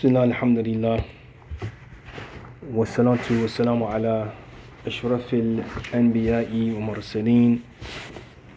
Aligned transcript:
بسم 0.00 0.08
الله 0.16 0.24
الحمد 0.32 0.58
لله 0.64 0.98
والصلاة 2.72 3.26
والسلام 3.44 3.80
على 3.84 4.32
أشرف 4.88 5.28
الأنبياء 5.34 6.48
والمرسلين 6.48 7.60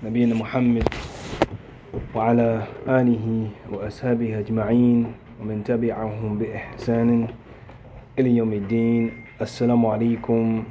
نبينا 0.07 0.35
محمد 0.39 0.87
وعلى 2.15 2.63
آله 2.87 3.25
وأصحابه 3.75 4.39
أجمعين 4.39 4.99
ومن 5.43 5.63
تبعهم 5.67 6.39
بإحسان 6.39 7.27
إلى 8.19 8.29
يوم 8.39 8.53
الدين 8.63 9.11
السلام 9.43 9.85
عليكم 9.85 10.63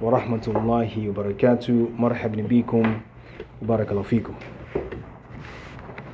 ورحمة 0.00 0.44
الله 0.48 1.08
وبركاته 1.12 1.76
مرحبا 1.98 2.40
بكم 2.48 2.84
وبارك 3.62 3.88
الله 3.92 4.02
فيكم 4.08 4.34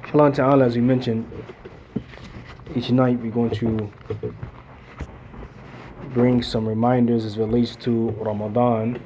Inshallah 0.03 0.35
ta'ala 0.35 0.67
as 0.67 0.75
we 0.75 0.83
mentioned 0.83 1.23
each 2.76 2.90
night 2.92 3.20
we're 3.20 3.32
going 3.32 3.52
to 3.52 3.92
bring 6.14 6.42
some 6.42 6.68
reminders 6.68 7.26
as 7.26 7.38
relates 7.38 7.76
to 7.76 8.10
Ramadan. 8.12 9.00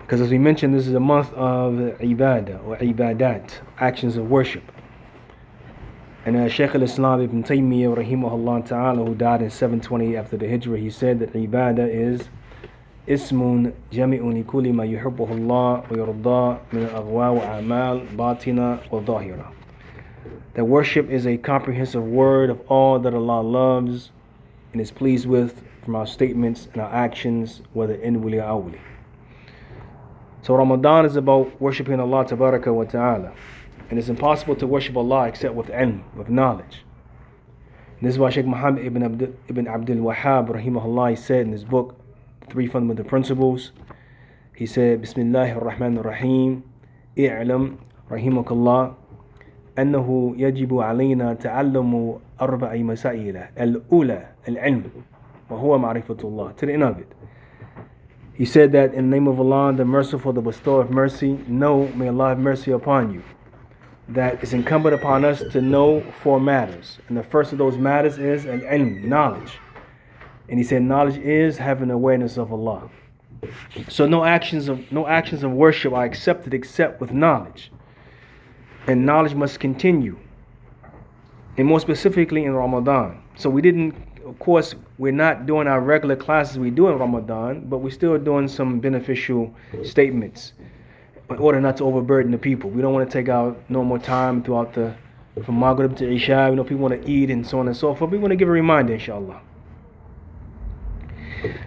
because 0.00 0.22
as 0.22 0.30
we 0.30 0.38
mentioned, 0.38 0.74
this 0.74 0.86
is 0.86 0.94
a 0.94 1.00
month 1.00 1.32
of 1.34 1.74
ibadah 2.00 2.64
or 2.66 2.78
ibadat, 2.78 3.60
actions 3.78 4.16
of 4.16 4.30
worship. 4.30 4.62
And 6.24 6.36
uh, 6.36 6.48
Shaykh 6.48 6.74
al-Islam 6.74 7.20
ibn 7.20 7.42
Taymiyyah 7.42 7.94
rahimahullah 7.96 8.66
ta'ala 8.66 9.04
who 9.04 9.14
died 9.14 9.42
in 9.42 9.50
720 9.50 10.16
after 10.16 10.36
the 10.36 10.46
Hijrah, 10.46 10.78
he 10.78 10.90
said 10.90 11.18
that 11.20 11.32
ibadah 11.34 11.88
is 11.88 12.28
اسم 13.08 13.70
جمع 13.92 14.16
لكل 14.16 14.72
ما 14.72 14.84
يحبه 14.84 15.32
الله 15.32 15.82
ويرضاه 15.90 16.58
من 16.72 16.82
الأغواء 16.82 17.32
وأعمال 17.32 18.02
باطنة 18.18 18.78
وظاهرة 18.92 19.52
that 20.53 20.65
worship 20.65 21.09
is 21.09 21.25
a 21.25 21.37
comprehensive 21.37 22.03
word 22.03 22.49
of 22.49 22.61
all 22.67 22.99
that 22.99 23.13
Allah 23.13 23.41
loves 23.41 24.11
and 24.71 24.81
is 24.81 24.91
pleased 24.91 25.25
with 25.25 25.63
from 25.83 25.95
our 25.95 26.07
statements 26.07 26.67
and 26.73 26.81
our 26.81 26.93
actions, 26.93 27.61
whether 27.73 27.95
inwardly 27.95 28.39
or 28.39 28.43
outwardly. 28.43 28.81
So 30.43 30.55
Ramadan 30.55 31.05
is 31.05 31.15
about 31.15 31.59
worshiping 31.61 31.99
Allah 31.99 32.25
Tabaraka 32.25 32.73
wa 32.73 32.83
Ta'ala. 32.83 33.33
And 33.89 33.99
it's 33.99 34.09
impossible 34.09 34.55
to 34.57 34.67
worship 34.67 34.95
Allah 34.97 35.27
except 35.27 35.55
with 35.55 35.67
ilm, 35.67 36.03
with 36.15 36.29
knowledge. 36.29 36.83
And 37.99 38.07
this 38.07 38.15
is 38.15 38.19
why 38.19 38.29
Sheikh 38.29 38.45
Muhammad 38.45 38.85
ibn 38.85 39.03
Abdul, 39.03 39.33
ibn 39.47 39.67
Abdul 39.67 39.97
Wahhab 39.97 40.49
rahimahullah 40.49 41.17
said 41.17 41.45
in 41.45 41.51
his 41.51 41.63
book, 41.63 41.95
Three 42.49 42.67
Fundamental 42.67 43.05
Principles, 43.05 43.71
he 44.55 44.65
said, 44.65 45.01
Bismillah 45.01 45.53
ar-Rahman 45.53 45.97
ar-Rahim, 45.97 46.63
i'lam 47.17 47.77
rahimakallah 48.09 48.95
أنه 49.78 50.34
يجب 50.36 50.78
علينا 50.78 51.34
تعلم 51.34 52.18
أربع 52.40 52.74
مسائل 52.76 53.36
الأولى 53.60 54.26
العلم 54.48 54.84
وهو 55.50 55.78
معرفة 55.78 56.16
الله 56.24 56.52
to 56.56 56.66
the 56.66 56.72
end 56.72 56.82
of 56.82 56.98
it 56.98 57.12
he 58.34 58.44
said 58.44 58.72
that 58.72 58.92
in 58.94 59.10
the 59.10 59.16
name 59.16 59.28
of 59.28 59.38
Allah 59.40 59.72
the 59.72 59.84
merciful 59.84 60.32
the 60.32 60.40
bestower 60.40 60.80
of 60.80 60.90
mercy 60.90 61.38
know 61.46 61.86
may 61.94 62.08
Allah 62.08 62.30
have 62.30 62.38
mercy 62.38 62.72
upon 62.72 63.12
you 63.14 63.22
that 64.08 64.42
it's 64.42 64.52
incumbent 64.52 64.94
upon 64.94 65.24
us 65.24 65.42
to 65.52 65.60
know 65.60 66.00
four 66.22 66.40
matters 66.40 66.98
and 67.08 67.16
the 67.16 67.22
first 67.22 67.52
of 67.52 67.58
those 67.58 67.76
matters 67.76 68.18
is 68.18 68.46
an 68.46 68.60
ilm 68.60 69.04
knowledge 69.04 69.58
and 70.48 70.58
he 70.58 70.64
said 70.64 70.82
knowledge 70.82 71.18
is 71.18 71.58
having 71.58 71.90
awareness 71.90 72.36
of 72.36 72.52
Allah 72.52 72.90
so 73.88 74.06
no 74.06 74.24
actions 74.24 74.68
of 74.68 74.90
no 74.90 75.06
actions 75.06 75.44
of 75.44 75.52
worship 75.52 75.92
are 75.92 76.04
accepted 76.04 76.52
except 76.52 77.00
with 77.00 77.12
knowledge 77.12 77.70
and 78.87 79.05
knowledge 79.05 79.33
must 79.35 79.59
continue. 79.59 80.17
And 81.57 81.67
more 81.67 81.79
specifically 81.79 82.45
in 82.45 82.53
Ramadan. 82.53 83.21
So 83.35 83.49
we 83.49 83.61
didn't, 83.61 83.95
of 84.25 84.37
course, 84.39 84.75
we're 84.97 85.11
not 85.11 85.45
doing 85.45 85.67
our 85.67 85.81
regular 85.81 86.15
classes 86.15 86.57
we 86.57 86.71
do 86.71 86.87
in 86.87 86.97
Ramadan, 86.97 87.67
but 87.69 87.79
we're 87.79 87.91
still 87.91 88.17
doing 88.17 88.47
some 88.47 88.79
beneficial 88.79 89.53
statements 89.83 90.53
in 91.29 91.37
order 91.37 91.61
not 91.61 91.77
to 91.77 91.83
overburden 91.85 92.31
the 92.31 92.37
people. 92.37 92.69
We 92.69 92.81
don't 92.81 92.93
want 92.93 93.09
to 93.09 93.13
take 93.13 93.29
out 93.29 93.59
no 93.69 93.83
more 93.83 93.99
time 93.99 94.43
throughout 94.43 94.73
the 94.73 94.95
from 95.45 95.59
Maghrib 95.59 95.95
to 95.97 96.11
Isha. 96.11 96.47
You 96.49 96.55
know, 96.55 96.63
people 96.63 96.83
want 96.83 97.01
to 97.01 97.09
eat 97.09 97.31
and 97.31 97.45
so 97.45 97.59
on 97.59 97.67
and 97.67 97.75
so 97.75 97.95
forth. 97.95 98.11
We 98.11 98.17
want 98.17 98.31
to 98.31 98.35
give 98.35 98.47
a 98.47 98.51
reminder, 98.51 98.93
inshallah. 98.93 99.41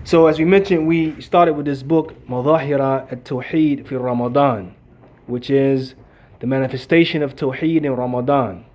So 0.04 0.26
as 0.26 0.38
we 0.38 0.44
mentioned, 0.44 0.86
we 0.86 1.20
started 1.20 1.54
with 1.54 1.66
this 1.66 1.82
book, 1.82 2.14
Madahira 2.28 3.10
at-Tawheed 3.12 3.86
fi 3.86 3.96
Ramadan, 3.96 4.74
which 5.26 5.50
is 5.50 5.94
the 6.39 6.47
manifestation 6.47 7.21
of 7.23 7.35
Tawheed 7.35 7.85
in 7.85 7.93
Ramadan. 7.93 8.65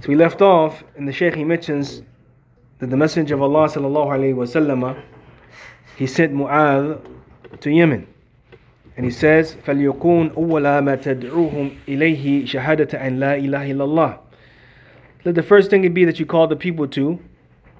So 0.00 0.08
we 0.08 0.14
left 0.16 0.40
off, 0.40 0.84
and 0.96 1.06
the 1.06 1.12
Shaykh 1.12 1.34
he 1.34 1.44
mentions 1.44 2.02
that 2.78 2.90
the 2.90 2.96
Messenger 2.96 3.34
of 3.34 3.42
Allah 3.42 3.68
sallallahu 3.68 4.08
alaihi 4.08 4.34
wasallam 4.34 5.02
he 5.96 6.06
sent 6.06 6.32
Mu'adh 6.32 7.00
to 7.60 7.70
Yemen. 7.70 8.06
And 8.96 9.04
he 9.04 9.10
says, 9.10 9.56
فَلْيَكُونْ 9.64 10.34
أَوَّلَ 10.34 10.82
مَا 10.82 10.96
تَدْعُوهُمْ 10.96 11.78
إِلَيْهِ 11.86 12.44
شَهَادَةَ 12.44 12.94
أَنْ 12.94 13.18
لَا 13.18 13.40
إِلَهَ 13.40 13.74
إِلَّا 13.74 13.76
اللَّهِ 13.76 14.18
Let 15.24 15.34
the 15.34 15.42
first 15.42 15.70
thing 15.70 15.84
it 15.84 15.92
be 15.94 16.04
that 16.04 16.20
you 16.20 16.26
call 16.26 16.46
the 16.46 16.56
people 16.56 16.86
to 16.88 17.18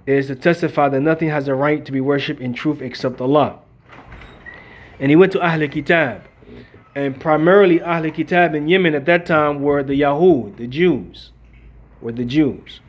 is 0.06 0.26
to 0.26 0.34
testify 0.34 0.88
that 0.88 1.00
nothing 1.00 1.28
has 1.28 1.46
a 1.46 1.54
right 1.54 1.84
to 1.84 1.92
be 1.92 2.00
worshipped 2.00 2.40
in 2.40 2.52
truth 2.52 2.82
except 2.82 3.20
Allah. 3.20 3.60
And 4.98 5.10
he 5.10 5.16
went 5.16 5.32
to 5.32 5.40
Ahl 5.40 5.66
Kitab 5.68 6.22
and 6.94 7.20
primarily 7.20 7.82
Ahl 7.82 8.10
Kitab 8.10 8.54
in 8.54 8.68
Yemen 8.68 8.94
at 8.94 9.04
that 9.06 9.26
time 9.26 9.62
were 9.62 9.82
the 9.82 10.00
Yahud, 10.00 10.56
the 10.56 10.66
Jews, 10.66 11.32
were 12.00 12.12
the 12.12 12.24
Jews. 12.24 12.80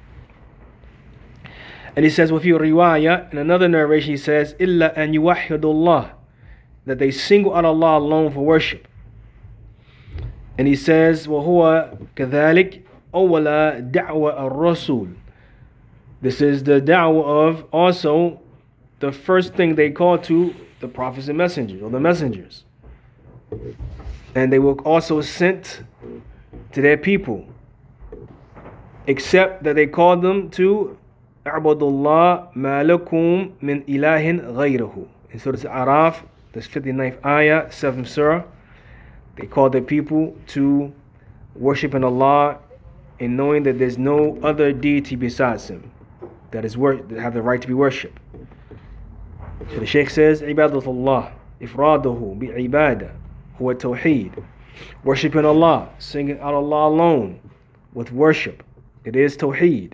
And 1.95 2.03
he 2.03 2.11
says, 2.11 2.31
with 2.31 2.43
your 2.43 2.59
riwayah, 2.59 3.31
in 3.31 3.37
another 3.37 3.67
narration, 3.67 4.11
he 4.11 4.17
says, 4.17 4.53
Illa 4.59 4.91
an 4.95 5.13
yuwahidullah, 5.13 6.11
that 6.85 6.99
they 6.99 7.09
single 7.09 7.55
out 7.55 7.65
Allah 7.65 7.97
alone 7.97 8.31
for 8.31 8.41
worship. 8.41 8.87
And 10.57 10.67
he 10.67 10.75
says, 10.75 11.27
وَهُوَ 11.27 12.13
كَذَلِكَ 12.15 12.83
أَوَّلَ 13.13 13.91
دَعْوَ 13.91 14.51
الرَّسُولِ 14.51 15.15
This 16.21 16.41
is 16.41 16.63
the 16.63 16.81
da'wah 16.81 17.49
of 17.49 17.65
also 17.71 18.41
the 18.99 19.11
first 19.11 19.53
thing 19.53 19.75
they 19.75 19.89
call 19.89 20.17
to 20.19 20.53
the 20.81 20.87
prophets 20.87 21.27
and 21.29 21.37
messengers, 21.37 21.81
or 21.81 21.89
the 21.89 21.99
messengers. 21.99 22.65
And 24.34 24.52
they 24.52 24.58
were 24.58 24.74
also 24.82 25.20
sent 25.20 25.82
to 26.72 26.80
their 26.80 26.96
people. 26.96 27.46
Except 29.06 29.64
that 29.64 29.74
they 29.74 29.86
called 29.86 30.22
them 30.22 30.50
to 30.50 30.96
Abdullah 31.46 32.50
malakum 32.54 33.52
min 33.60 33.82
ilahin 33.84 34.40
ghayrahu. 34.40 35.08
In 35.32 35.38
Surah 35.38 35.56
Araf, 35.58 36.22
the 36.52 36.60
59th 36.60 37.24
ayah, 37.24 37.66
7th 37.66 38.06
surah, 38.06 38.42
they 39.36 39.46
called 39.46 39.72
their 39.72 39.82
people 39.82 40.36
to 40.48 40.92
worshiping 41.54 42.04
Allah 42.04 42.58
and 43.20 43.36
knowing 43.36 43.62
that 43.64 43.78
there's 43.78 43.98
no 43.98 44.38
other 44.42 44.72
deity 44.72 45.16
besides 45.16 45.68
Him 45.68 45.90
that 46.50 46.64
is 46.64 46.76
wor- 46.76 46.96
that 46.96 47.20
have 47.20 47.34
the 47.34 47.42
right 47.42 47.60
to 47.60 47.68
be 47.68 47.74
worshipped. 47.74 48.18
So 49.70 49.78
the 49.78 49.86
Shaykh 49.86 50.10
says, 50.10 50.42
Ibadatullah, 50.42 51.32
ifraduhu 51.60 52.38
bi 52.38 52.46
ibadah 52.46 53.19
huwa 53.59 53.75
tawheed. 53.75 54.43
Worshipping 55.03 55.45
Allah, 55.45 55.89
singing 55.99 56.39
out 56.39 56.53
Allah 56.53 56.87
alone 56.87 57.39
with 57.93 58.11
worship. 58.11 58.63
It 59.05 59.15
is 59.15 59.37
tawheed. 59.37 59.93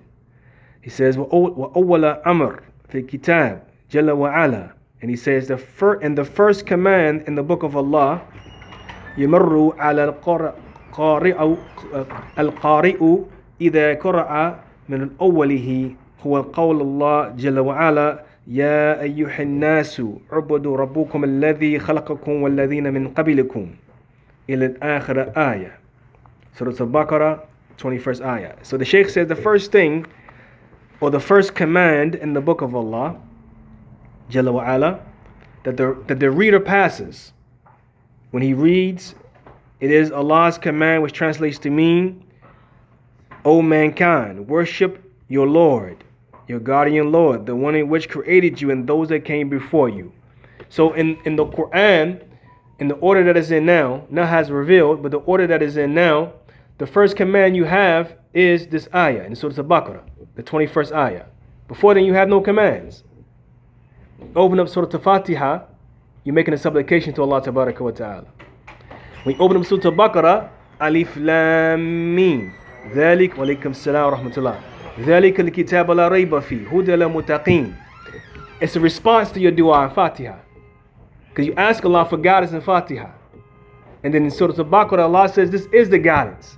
He 0.81 0.89
says, 0.89 1.17
وَأَوَّلَ 1.17 2.23
أَمْرٍ 2.25 2.59
فِي 2.89 3.05
الكتاب 3.05 3.61
جل 3.91 4.11
وعلا. 4.11 4.72
And 5.01 5.09
he 5.09 5.16
says, 5.16 5.47
the 5.47 5.57
fir- 5.57 5.99
and 6.01 6.17
the 6.17 6.25
first 6.25 6.66
command 6.66 7.23
in 7.27 7.35
the 7.35 7.44
book 7.44 7.63
of 7.63 7.75
Allah, 7.75 8.22
يمر 9.17 9.77
على 9.77 10.13
القارئ 10.94 11.57
القارئ 12.39 13.17
إذا 13.61 13.94
قرأ 13.94 14.59
من 14.90 15.09
أوله 15.22 15.96
هو 16.25 16.41
قول 16.41 16.81
الله 16.81 17.29
جل 17.29 17.59
وعلا 17.59 18.23
يا 18.47 19.02
أيها 19.02 19.41
الناس 19.41 20.02
اعبدوا 20.34 20.78
ربكم 20.78 21.23
الذي 21.23 21.79
خلقكم 21.79 22.31
والذين 22.31 22.93
من 22.93 23.08
قبلكم 23.08 23.67
إلى 24.49 24.66
الآخر 24.66 25.19
آية 25.37 25.78
Surah 26.53 26.81
Al-Baqarah 26.81 27.40
21st 27.78 28.25
ayah 28.25 28.55
So 28.61 28.78
the 28.78 28.85
Shaykh 28.85 29.09
says 29.09 29.28
the 29.28 29.35
first 29.35 29.72
thing 29.72 30.05
or 30.99 31.09
the 31.09 31.19
first 31.19 31.55
command 31.55 32.16
in 32.16 32.34
the 32.34 32.41
book 32.41 32.61
of 32.61 32.75
Allah 32.75 33.16
Jalla 34.29 34.53
wa 34.53 34.63
ala, 34.63 34.99
that 35.63 35.78
the, 35.78 35.97
that 36.08 36.19
the 36.19 36.31
reader 36.31 36.59
passes 36.59 37.34
when 38.31 38.41
he 38.41 38.53
reads 38.53 39.16
it 39.79 39.91
is 39.91 40.11
Allah's 40.11 40.58
command 40.58 41.03
which 41.03 41.13
translates 41.13 41.59
to 41.59 41.69
mean 41.69 42.23
O 43.46 43.61
mankind 43.61 44.47
worship 44.47 45.03
your 45.28 45.47
Lord 45.47 46.03
your 46.47 46.59
guardian 46.59 47.11
Lord, 47.11 47.46
the 47.46 47.55
one 47.55 47.75
in 47.75 47.87
which 47.90 48.09
created 48.09 48.61
you 48.61 48.72
and 48.72 48.87
those 48.87 49.09
that 49.09 49.25
came 49.25 49.49
before 49.49 49.90
you. 49.90 50.11
So 50.69 50.93
in, 50.93 51.17
in 51.25 51.35
the 51.35 51.46
Quran, 51.46 52.22
in 52.79 52.87
the 52.87 52.96
order 52.96 53.23
that 53.25 53.37
is 53.37 53.52
in 53.52 53.66
now, 53.66 54.05
now 54.09 54.25
has 54.25 54.49
revealed, 54.49 55.02
but 55.03 55.11
the 55.11 55.19
order 55.19 55.47
that 55.47 55.61
is 55.61 55.78
in 55.78 55.93
now, 55.93 56.34
the 56.78 56.87
first 56.87 57.16
command 57.16 57.55
you 57.55 57.66
have 57.66 58.16
is 58.34 58.67
this 58.67 58.87
ayah 58.96 59.23
in 59.23 59.35
Surah 59.35 59.53
Al-Baqarah, 59.58 60.02
the 60.35 60.43
21st 60.43 60.91
ayah. 60.93 61.25
Before 61.67 61.93
then, 61.93 62.05
you 62.05 62.13
have 62.13 62.28
no 62.28 62.41
commands. 62.41 63.03
Open 64.35 64.59
up 64.59 64.67
Surah 64.67 64.90
Al-Fatiha, 64.91 65.63
you're 66.23 66.35
making 66.35 66.53
a 66.53 66.58
supplication 66.58 67.13
to 67.13 67.22
Allah 67.22 67.41
Tabaraka 67.41 67.81
wa 67.81 67.91
Ta'ala. 67.91 68.28
When 69.23 69.35
you 69.35 69.41
open 69.41 69.58
up 69.58 69.66
Surah 69.66 69.91
Al-Baqarah, 69.91 70.49
Alif 70.79 71.16
Lam 71.17 72.16
Mim. 72.16 72.53
ذلك 72.96 73.37
وعليكم 73.37 73.69
السلام 73.69 74.05
ورحمة 74.05 74.37
الله 74.37 74.59
ذلك 74.99 75.40
الكتاب 75.40 75.91
لا 75.91 76.08
ريب 76.08 76.40
فيه 76.40 76.67
هدى 76.67 76.96
للمتقين 76.96 77.75
It's 78.61 78.75
a 78.75 78.79
response 78.79 79.31
to 79.31 79.40
your 79.40 79.52
dua 79.52 79.85
in 79.85 79.90
Fatiha. 79.90 80.35
Because 81.29 81.47
you 81.47 81.55
ask 81.55 81.84
Allah 81.84 82.05
for 82.05 82.17
guidance 82.17 82.52
in 82.52 82.61
Fatiha. 82.61 83.09
And 84.03 84.13
then 84.13 84.23
in 84.23 84.29
Surah 84.29 84.53
Al-Baqarah, 84.55 84.99
Allah 84.99 85.29
says 85.29 85.49
this 85.49 85.67
is 85.73 85.90
the 85.90 85.97
guidance. 85.97 86.58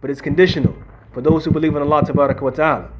But 0.00 0.10
it's 0.10 0.20
conditional 0.20 0.74
for 1.12 1.20
those 1.20 1.44
who 1.44 1.52
believe 1.52 1.76
in 1.76 1.82
Allah 1.82 2.02
Tabaraka 2.02 2.40
wa 2.40 2.50
Ta'ala. 2.50 2.90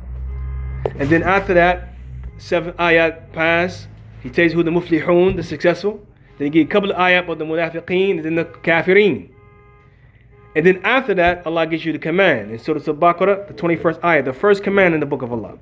And 0.99 1.09
then 1.09 1.25
after 1.25 1.53
that, 1.55 1.95
seven 2.39 2.75
ayat 2.75 3.33
pass. 3.33 3.89
He 4.23 4.31
tells 4.31 4.53
you 4.53 4.59
who 4.59 4.63
the 4.63 4.71
muflihun, 4.71 5.37
the 5.37 5.43
successful. 5.43 6.01
Then 6.39 6.47
he 6.47 6.51
gives 6.51 6.69
a 6.69 6.73
couple 6.73 6.93
of 6.93 6.97
ayat 6.97 7.25
about 7.25 7.39
the 7.39 7.45
munafiqeen 7.45 8.17
and 8.17 8.25
then 8.25 8.35
the 8.37 8.45
kafirin. 8.45 9.31
And 10.57 10.65
then 10.65 10.81
after 10.85 11.15
that, 11.15 11.47
Allah 11.47 11.67
gives 11.67 11.85
you 11.85 11.93
the 11.93 11.99
command. 11.99 12.53
In 12.53 12.59
Surah 12.59 12.81
Al-Baqarah, 12.87 13.49
the 13.49 13.55
21st 13.55 14.05
ayah, 14.05 14.23
the 14.23 14.33
first 14.33 14.63
command 14.63 14.95
in 14.95 15.01
the 15.01 15.07
book 15.07 15.23
of 15.23 15.33
Allah. 15.33 15.59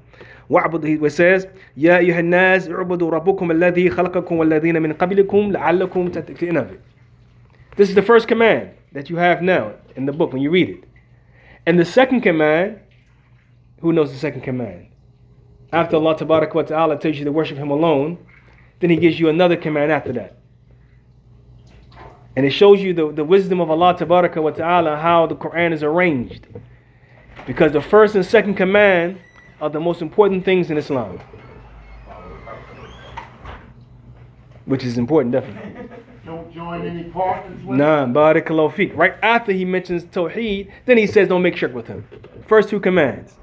وَعْبُدْ 0.50 1.02
It 1.02 1.10
says, 1.10 1.46
يَا 1.78 1.98
أَيُّهَا 2.00 2.20
النَّاسِ 2.20 2.68
اعْبُدُوا 2.68 3.24
رَبُّكُمْ 3.24 3.50
الَّذِي 3.50 3.90
خَلَقَكُمْ 3.90 4.32
وَالَّذِينَ 4.32 4.76
مِنْ 4.76 4.92
قَبْلِكُمْ 4.94 5.56
لَعَلَّكُمْ 5.56 6.12
تَتَّقُونَ 6.12 6.78
This 7.76 7.88
is 7.88 7.94
the 7.94 8.02
first 8.02 8.28
command 8.28 8.70
that 8.92 9.08
you 9.08 9.16
have 9.16 9.40
now 9.40 9.72
in 9.96 10.04
the 10.04 10.12
book 10.12 10.32
when 10.34 10.42
you 10.42 10.50
read 10.50 10.68
it. 10.68 10.84
And 11.64 11.78
the 11.78 11.84
second 11.86 12.20
command, 12.20 12.80
who 13.80 13.92
knows 13.92 14.12
the 14.12 14.18
second 14.18 14.42
command? 14.42 14.88
After 15.72 15.96
Allah 15.96 16.16
wa 16.22 16.62
ta'ala 16.62 16.98
tells 16.98 17.16
you 17.18 17.24
to 17.24 17.32
worship 17.32 17.56
Him 17.56 17.70
alone, 17.70 18.18
then 18.80 18.90
He 18.90 18.96
gives 18.96 19.18
you 19.18 19.30
another 19.30 19.56
command 19.56 19.90
after 19.90 20.12
that. 20.12 20.36
And 22.37 22.45
it 22.45 22.51
shows 22.51 22.79
you 22.79 22.93
the, 22.93 23.11
the 23.11 23.23
wisdom 23.23 23.59
of 23.59 23.71
Allah 23.71 23.97
wa 23.99 24.51
ta'ala 24.51 24.95
how 24.95 25.25
the 25.25 25.35
Quran 25.35 25.73
is 25.73 25.81
arranged. 25.81 26.45
Because 27.47 27.71
the 27.71 27.81
first 27.81 28.13
and 28.13 28.23
second 28.23 28.53
command 28.53 29.17
are 29.59 29.71
the 29.71 29.79
most 29.79 30.03
important 30.03 30.45
things 30.45 30.69
in 30.69 30.77
Islam. 30.77 31.19
Which 34.65 34.83
is 34.83 34.99
important, 34.99 35.31
definitely. 35.31 35.89
Don't 36.25 36.53
join 36.53 36.85
any 36.85 37.05
partners 37.05 37.65
with 37.65 37.75
Nah, 37.75 38.05
barakallahu 38.05 38.71
fik. 38.75 38.95
Right 38.95 39.15
after 39.23 39.51
he 39.51 39.65
mentions 39.65 40.03
Tawheed, 40.03 40.71
then 40.85 40.99
he 40.99 41.07
says 41.07 41.27
don't 41.27 41.41
make 41.41 41.55
shirk 41.57 41.73
with 41.73 41.87
him. 41.87 42.05
First 42.47 42.69
two 42.69 42.79
commands. 42.79 43.33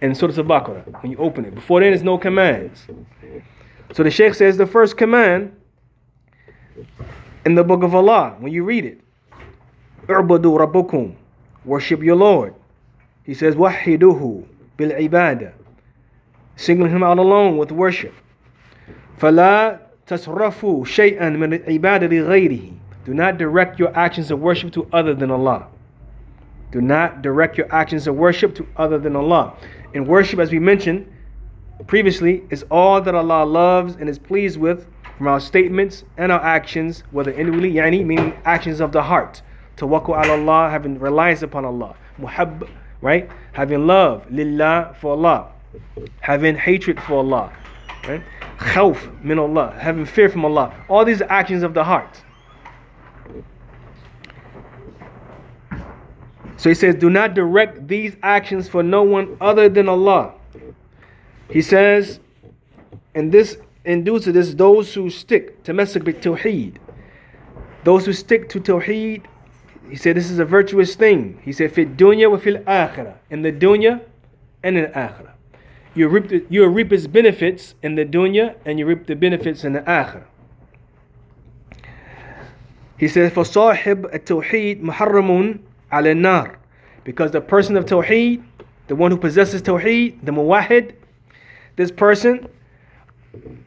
And 0.00 0.16
Surah 0.16 0.38
Al-Baqarah, 0.38 1.02
when 1.02 1.12
you 1.12 1.18
open 1.18 1.44
it. 1.44 1.54
Before 1.54 1.80
then, 1.80 1.90
there's 1.90 2.02
no 2.02 2.16
commands. 2.16 2.86
So 3.92 4.02
the 4.02 4.10
Shaykh 4.10 4.32
says 4.32 4.56
the 4.56 4.66
first 4.66 4.96
command 4.96 5.54
in 7.45 7.55
the 7.55 7.63
book 7.63 7.83
of 7.83 7.93
Allah, 7.93 8.35
when 8.39 8.51
you 8.51 8.63
read 8.63 8.85
it, 8.85 8.99
U'budu 10.07 10.57
rabbukum, 10.57 11.15
worship 11.63 12.01
your 12.01 12.15
Lord. 12.15 12.53
He 13.23 13.33
says, 13.33 13.55
Wahiduhu 13.55 14.45
bil 14.77 14.89
ibadah, 14.91 15.53
singling 16.55 16.91
him 16.91 17.03
out 17.03 17.17
alone 17.17 17.57
with 17.57 17.71
worship. 17.71 18.13
فَلَا 19.19 19.79
تَصْرَفُوا 20.07 20.85
شَيْئًا 20.85 21.19
مِنْ 21.19 21.65
الْعِبَادَةِ 21.65 22.09
لِغَيْرِهِ 22.09 22.73
Do 23.05 23.13
not 23.13 23.37
direct 23.37 23.79
your 23.79 23.95
actions 23.97 24.29
of 24.31 24.39
worship 24.39 24.71
to 24.73 24.87
other 24.91 25.13
than 25.13 25.31
Allah. 25.31 25.67
Do 26.71 26.81
not 26.81 27.21
direct 27.21 27.57
your 27.57 27.73
actions 27.73 28.07
of 28.07 28.15
worship 28.15 28.53
to 28.55 28.67
other 28.75 28.97
than 28.97 29.15
Allah. 29.15 29.53
In 29.93 30.05
worship, 30.05 30.39
as 30.39 30.51
we 30.51 30.59
mentioned 30.59 31.11
previously, 31.87 32.43
is 32.49 32.63
all 32.69 33.01
that 33.01 33.15
Allah 33.15 33.45
loves 33.45 33.95
and 33.95 34.09
is 34.09 34.19
pleased 34.19 34.59
with 34.59 34.85
from 35.20 35.28
our 35.28 35.38
statements 35.38 36.02
and 36.16 36.32
our 36.32 36.40
actions, 36.40 37.04
whether 37.10 37.30
inwardly, 37.30 37.70
yani, 37.70 38.02
meaning 38.02 38.32
actions 38.46 38.80
of 38.80 38.90
the 38.90 39.02
heart. 39.02 39.42
Tawakkul 39.76 40.18
ala 40.18 40.40
Allah, 40.40 40.70
having 40.70 40.98
reliance 40.98 41.42
upon 41.42 41.66
Allah. 41.66 41.94
Muhabb, 42.18 42.66
right? 43.02 43.28
Having 43.52 43.86
love, 43.86 44.24
lillah, 44.30 44.96
for 44.98 45.12
Allah. 45.12 45.52
Having 46.20 46.56
hatred 46.56 46.98
for 47.02 47.18
Allah. 47.18 47.52
Right? 48.08 48.22
Khawf 48.56 49.22
min 49.22 49.38
Allah, 49.38 49.76
having 49.78 50.06
fear 50.06 50.30
from 50.30 50.46
Allah. 50.46 50.74
All 50.88 51.04
these 51.04 51.20
actions 51.20 51.64
of 51.64 51.74
the 51.74 51.84
heart. 51.84 52.22
So 56.56 56.70
he 56.70 56.74
says, 56.74 56.94
Do 56.94 57.10
not 57.10 57.34
direct 57.34 57.86
these 57.86 58.16
actions 58.22 58.70
for 58.70 58.82
no 58.82 59.02
one 59.02 59.36
other 59.38 59.68
than 59.68 59.86
Allah. 59.86 60.32
He 61.50 61.60
says, 61.60 62.20
and 63.14 63.30
this 63.30 63.58
induces 63.84 64.34
this 64.34 64.54
those 64.54 64.94
who 64.94 65.10
stick 65.10 65.62
to 65.64 65.72
Masik 65.72 66.02
Tawheed. 66.20 66.76
Those 67.84 68.06
who 68.06 68.12
stick 68.12 68.48
to 68.50 68.60
Tawheed, 68.60 69.24
he 69.88 69.96
said 69.96 70.16
this 70.16 70.30
is 70.30 70.38
a 70.38 70.44
virtuous 70.44 70.94
thing. 70.94 71.40
He 71.42 71.52
said, 71.52 71.72
Fit 71.72 71.96
dunya 71.96 72.30
wa 72.30 72.36
fil 72.36 72.58
akhirah. 72.58 73.16
In 73.30 73.42
the 73.42 73.52
dunya 73.52 74.02
and 74.62 74.76
in 74.76 74.84
the 74.84 74.90
akhirah. 74.90 75.32
You 75.94 76.08
reap, 76.08 76.28
the, 76.28 76.44
you 76.48 76.64
reap 76.66 76.92
its 76.92 77.06
benefits 77.06 77.74
in 77.82 77.94
the 77.94 78.04
dunya 78.04 78.54
and 78.64 78.78
you 78.78 78.86
reap 78.86 79.06
the 79.06 79.16
benefits 79.16 79.64
in 79.64 79.72
the 79.72 79.80
akhirah. 79.80 80.24
He 82.98 83.08
says, 83.08 83.32
For 83.32 83.44
sahib 83.44 84.06
at-tawheed 84.12 84.82
muharramun 84.82 85.60
al 85.90 86.14
nar. 86.14 86.58
Because 87.02 87.30
the 87.30 87.40
person 87.40 87.76
of 87.76 87.86
tawheed, 87.86 88.44
the 88.88 88.94
one 88.94 89.10
who 89.10 89.16
possesses 89.16 89.62
tawheed, 89.62 90.22
the 90.24 90.32
muwahid, 90.32 90.92
this 91.76 91.90
person, 91.90 92.46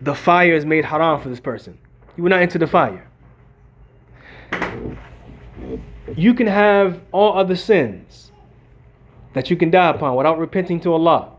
the 0.01 0.15
fire 0.15 0.54
is 0.54 0.65
made 0.65 0.86
haram 0.86 1.21
for 1.21 1.30
this 1.30 1.39
person. 1.39 1.77
You 2.18 2.24
will 2.24 2.30
not 2.30 2.42
enter 2.42 2.60
the 2.60 2.68
fire. 2.68 3.07
You 6.15 6.33
can 6.33 6.48
have 6.48 7.01
all 7.12 7.38
other 7.38 7.56
sins 7.56 8.31
that 9.33 9.50
you 9.50 9.56
can 9.56 9.71
die 9.71 9.89
upon 9.89 10.15
without 10.15 10.38
repenting 10.38 10.80
to 10.81 10.94
Allah. 10.94 11.31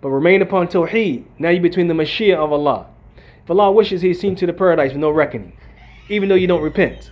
But 0.00 0.10
remain 0.10 0.42
upon 0.42 0.68
Tawheed. 0.68 1.24
Now 1.38 1.48
you're 1.48 1.62
between 1.62 1.88
the 1.88 1.94
Mashi'ah 1.94 2.36
of 2.36 2.52
Allah. 2.52 2.86
If 3.42 3.50
Allah 3.50 3.72
wishes, 3.72 4.00
He's 4.02 4.20
seen 4.20 4.36
to 4.36 4.46
the 4.46 4.52
paradise 4.52 4.92
with 4.92 5.00
no 5.00 5.10
reckoning, 5.10 5.56
even 6.08 6.28
though 6.28 6.36
you 6.36 6.46
don't 6.46 6.62
repent. 6.62 7.10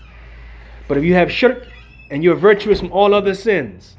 But 0.87 0.99
if 0.99 1.03
you 1.03 1.15
have 1.15 1.33
shirk 1.33 1.67
and 2.11 2.23
you're 2.23 2.37
virtuous 2.37 2.79
from 2.79 2.93
all 2.93 3.15
other 3.15 3.35
sins, 3.35 3.97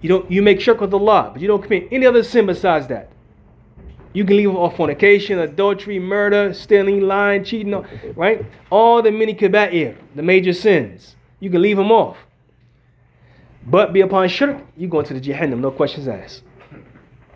you 0.00 0.08
don't 0.08 0.30
you 0.30 0.42
make 0.42 0.60
shirk 0.60 0.80
with 0.80 0.94
Allah, 0.94 1.30
but 1.32 1.42
you 1.42 1.48
don't 1.48 1.62
commit 1.62 1.88
any 1.90 2.06
other 2.06 2.22
sin 2.22 2.46
besides 2.46 2.86
that. 2.88 3.10
You 4.18 4.24
can 4.24 4.36
leave 4.36 4.52
off 4.52 4.76
fornication, 4.76 5.38
adultery, 5.38 6.00
murder, 6.00 6.52
stealing, 6.52 7.02
lying, 7.02 7.44
cheating, 7.44 7.72
right? 8.16 8.44
All 8.68 9.00
the 9.00 9.12
many 9.12 9.32
kaba'ir, 9.32 9.96
the 10.16 10.22
major 10.24 10.52
sins. 10.52 11.14
You 11.38 11.50
can 11.50 11.62
leave 11.62 11.76
them 11.76 11.92
off. 11.92 12.16
But 13.64 13.92
be 13.92 14.00
upon 14.00 14.28
shirk, 14.28 14.60
you 14.76 14.88
go 14.88 14.98
into 14.98 15.14
the 15.14 15.20
Jahannam, 15.20 15.60
no 15.60 15.70
questions 15.70 16.08
asked. 16.08 16.42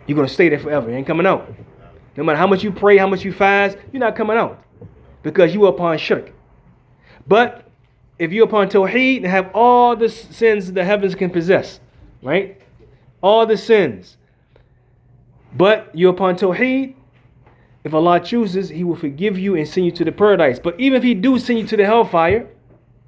You're 0.07 0.17
going 0.17 0.27
to 0.27 0.33
stay 0.33 0.49
there 0.49 0.59
forever. 0.59 0.89
You 0.89 0.97
ain't 0.97 1.07
coming 1.07 1.25
out. 1.25 1.53
No 2.17 2.25
matter 2.25 2.37
how 2.37 2.47
much 2.47 2.65
you 2.65 2.71
pray, 2.73 2.97
how 2.97 3.07
much 3.07 3.23
you 3.23 3.31
fast, 3.31 3.77
you're 3.93 4.01
not 4.01 4.17
coming 4.17 4.35
out. 4.35 4.61
Because 5.21 5.53
you 5.53 5.63
are 5.63 5.69
upon 5.69 5.97
shirk. 5.97 6.33
But 7.25 7.65
if 8.19 8.33
you're 8.33 8.43
upon 8.43 8.67
tawheed 8.67 9.19
and 9.19 9.27
have 9.27 9.51
all 9.53 9.95
the 9.95 10.09
sins 10.09 10.69
the 10.69 10.83
heavens 10.83 11.15
can 11.15 11.29
possess, 11.29 11.79
right? 12.21 12.61
All 13.21 13.45
the 13.45 13.55
sins. 13.55 14.17
But 15.56 15.90
you're 15.94 16.12
upon 16.12 16.36
tawheed, 16.36 16.94
if 17.84 17.94
Allah 17.94 18.20
chooses, 18.20 18.68
He 18.68 18.84
will 18.84 18.96
forgive 18.96 19.38
you 19.38 19.56
and 19.56 19.66
send 19.66 19.86
you 19.86 19.92
to 19.92 20.04
the 20.04 20.12
paradise. 20.12 20.58
But 20.58 20.78
even 20.78 20.96
if 20.98 21.02
He 21.02 21.14
do 21.14 21.38
send 21.38 21.58
you 21.58 21.66
to 21.66 21.76
the 21.76 21.86
hellfire, 21.86 22.46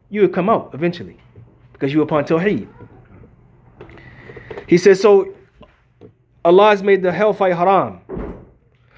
you 0.08 0.22
will 0.22 0.28
come 0.28 0.48
out 0.48 0.70
eventually. 0.72 1.18
Because 1.72 1.92
you're 1.92 2.04
upon 2.04 2.24
tawheed. 2.24 2.68
He 4.66 4.78
says, 4.78 5.00
so 5.00 5.34
Allah 6.44 6.70
has 6.70 6.82
made 6.82 7.02
the 7.02 7.12
hellfire 7.12 7.54
haram. 7.54 8.00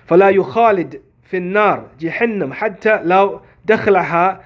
فلا 0.09 0.29
يخالد 0.31 1.01
في 1.31 1.37
النار 1.37 1.89
جهنم 2.01 2.53
حتى 2.53 3.03
لو 3.05 3.41
دخلها 3.65 4.41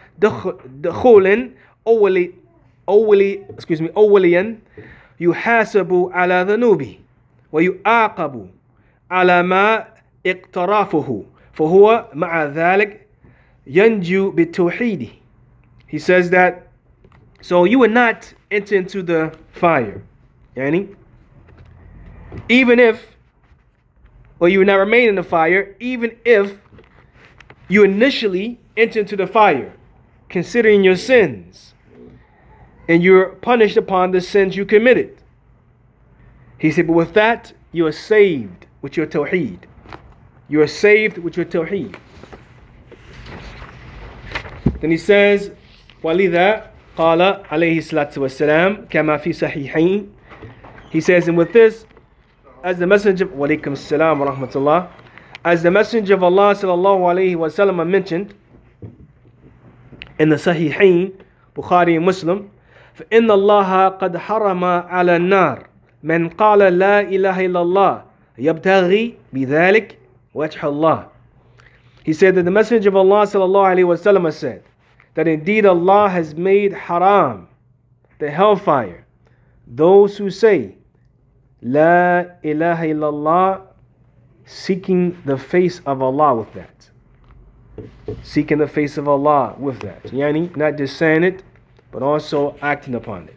دخول 0.81 1.51
أولي 1.87 2.33
أولي 2.89 3.41
excuse 3.57 3.81
me 3.81 3.89
أوليا 3.97 4.59
يحاسب 5.21 6.11
على 6.13 6.47
ذنوبه 6.49 6.99
ويعاقب 7.53 8.51
على 9.11 9.43
ما 9.43 9.87
اقترافه 10.27 11.25
فهو 11.53 12.11
مع 12.15 12.45
ذلك 12.45 13.07
ينجو 13.67 14.31
بالتوحيد 14.31 15.09
He 15.89 15.99
says 15.99 16.31
that 16.31 16.69
so 17.41 17.65
you 17.65 17.79
would 17.79 17.93
not 17.93 18.35
enter 18.51 18.77
into 18.77 19.03
the 19.03 19.33
fire 19.53 20.03
يعني 20.57 20.89
even 22.49 22.79
if, 22.79 23.17
or 24.41 24.49
you 24.49 24.59
will 24.59 24.67
not 24.67 24.77
remain 24.77 25.09
in 25.09 25.15
the 25.15 25.23
fire, 25.23 25.75
even 25.81 26.17
if 26.25 26.59
you 27.69 27.83
initially 27.83 28.59
enter 28.77 29.01
into 29.01 29.17
the 29.17 29.27
fire, 29.27 29.73
considering 30.29 30.85
your 30.85 30.97
sins. 30.97 31.67
and 32.89 33.03
you're 33.03 33.31
punished 33.31 33.77
upon 33.77 34.13
the 34.13 34.21
sins 34.21 34.57
you 34.57 34.65
committed. 34.65 35.17
He 36.59 36.71
said, 36.71 36.87
but 36.87 36.95
with 36.95 37.15
that, 37.15 37.53
you 37.73 37.87
are 37.87 37.93
saved 37.93 38.67
with 38.83 38.97
your 38.97 39.07
tawheed. 39.07 39.61
You 40.49 40.61
are 40.63 40.67
saved 40.67 41.19
with 41.19 41.37
your 41.37 41.47
tawheed. 41.47 41.97
Then 44.81 44.91
he 44.91 44.97
says, 44.97 45.51
وَلِذَا 46.03 46.63
قال 46.97 47.45
عليه 47.51 47.79
الصلاة 47.79 48.11
والسلام 48.17 48.87
كما 48.89 49.17
في 49.19 49.33
صحيحين 49.33 50.09
He 50.91 51.01
says, 51.01 51.29
and 51.29 51.37
with 51.37 51.53
this, 51.53 51.85
as 52.63 52.79
the 52.79 52.87
messenger 52.87 53.25
of 53.25 53.33
Walaikum 53.33 53.77
Salam 53.77 54.21
wa 54.21 54.33
rahmatullah, 54.33 54.89
as 55.45 55.63
the 55.63 55.71
messenger 55.71 56.15
of 56.15 56.23
Allah 56.23 56.55
sallallahu 56.55 57.01
alayhi 57.13 57.37
wa 57.37 57.49
sallam 57.49 57.87
mentioned 57.89 58.35
in 60.19 60.29
the 60.29 60.37
Sahihain, 60.37 61.13
Bukhari 61.55 61.97
and 61.97 62.05
Muslim, 62.05 62.51
فإن 62.97 63.31
الله 63.31 63.89
قد 63.89 64.17
حرم 64.17 64.65
على 64.65 65.17
النار 65.17 65.67
من 66.03 66.29
قال 66.29 66.59
لا 66.59 67.01
إله 67.01 67.47
إلا 67.47 67.61
الله 67.63 68.03
يبتغي 68.39 69.15
بذلك 69.33 69.99
وجه 70.35 70.67
الله 70.69 71.09
He 72.05 72.13
said 72.13 72.37
that 72.37 72.45
the 72.45 72.51
Messenger 72.51 72.89
of 72.91 72.97
Allah 72.97 73.27
sallallahu 73.27 73.75
alaihi 73.75 73.87
wasallam 73.87 74.33
said 74.33 74.63
that 75.15 75.27
indeed 75.27 75.67
Allah 75.67 76.09
has 76.09 76.35
made 76.35 76.73
haram 76.73 77.49
the 78.19 78.31
hellfire 78.31 79.05
those 79.67 80.17
who 80.17 80.31
say 80.31 80.77
La 81.63 82.25
ilaha 82.45 82.85
illallah 82.87 83.61
seeking 84.45 85.21
the 85.25 85.37
face 85.37 85.81
of 85.87 86.01
Allah 86.03 86.35
with 86.37 86.53
that 86.55 86.89
seeking 88.23 88.59
the 88.59 88.69
face 88.69 88.97
of 88.97 89.09
Allah 89.09 89.57
with 89.59 89.81
that 89.81 90.03
yani 90.05 90.55
not 90.57 90.77
just 90.77 90.97
saying 90.97 91.25
it 91.25 91.43
but 91.91 92.03
also 92.03 92.55
acting 92.61 92.95
upon 92.95 93.29
it. 93.29 93.37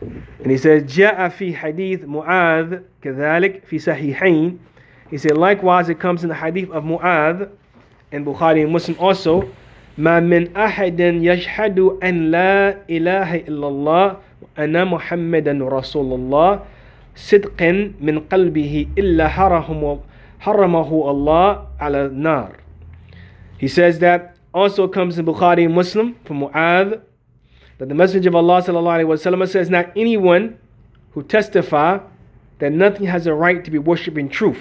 And 0.00 0.50
he 0.50 0.56
says, 0.56 0.82
جاء 0.84 1.28
في 1.28 1.54
حديث 1.54 2.04
معاذ 2.04 2.80
كذلك 3.02 3.64
في 3.64 3.78
صحيحين. 3.78 4.58
He 5.10 5.18
said, 5.18 5.36
likewise 5.36 5.88
it 5.88 5.98
comes 5.98 6.22
in 6.22 6.28
the 6.28 6.34
hadith 6.34 6.70
of 6.70 6.84
Mu'adh 6.84 7.50
and 8.12 8.24
Bukhari 8.24 8.62
and 8.62 8.72
Muslim 8.72 8.96
also. 8.98 9.44
ما 9.98 10.20
من 10.20 10.56
أحد 10.56 11.00
يشهد 11.00 11.78
أن 12.02 12.30
لا 12.30 12.76
إله 12.88 13.36
إلا 13.36 13.68
الله 13.68 14.16
وأن 14.56 14.88
محمدا 14.88 15.58
رسول 15.60 16.14
الله 16.14 16.60
صدق 17.14 17.62
من 18.00 18.20
قلبه 18.20 18.86
إلا 18.98 19.28
حرمه 19.28 20.00
حرمه 20.40 21.10
الله 21.10 21.66
على 21.80 22.06
النار. 22.06 22.52
He 23.58 23.68
says 23.68 23.98
that 23.98 24.36
also 24.54 24.88
comes 24.88 25.18
in 25.18 25.26
Bukhari 25.26 25.66
and 25.66 25.74
Muslim 25.74 26.16
from 26.24 26.40
Mu'adh 26.40 27.02
that 27.79 27.89
the 27.89 27.95
Messenger 27.95 28.29
of 28.29 28.35
Allah 28.35 28.61
وسلم, 28.61 29.47
says, 29.47 29.69
Not 29.69 29.91
anyone 29.95 30.57
who 31.11 31.23
testify 31.23 31.99
that 32.59 32.71
nothing 32.71 33.05
has 33.07 33.27
a 33.27 33.33
right 33.33 33.63
to 33.63 33.71
be 33.71 33.77
worshipped 33.77 34.17
in 34.17 34.29
truth 34.29 34.59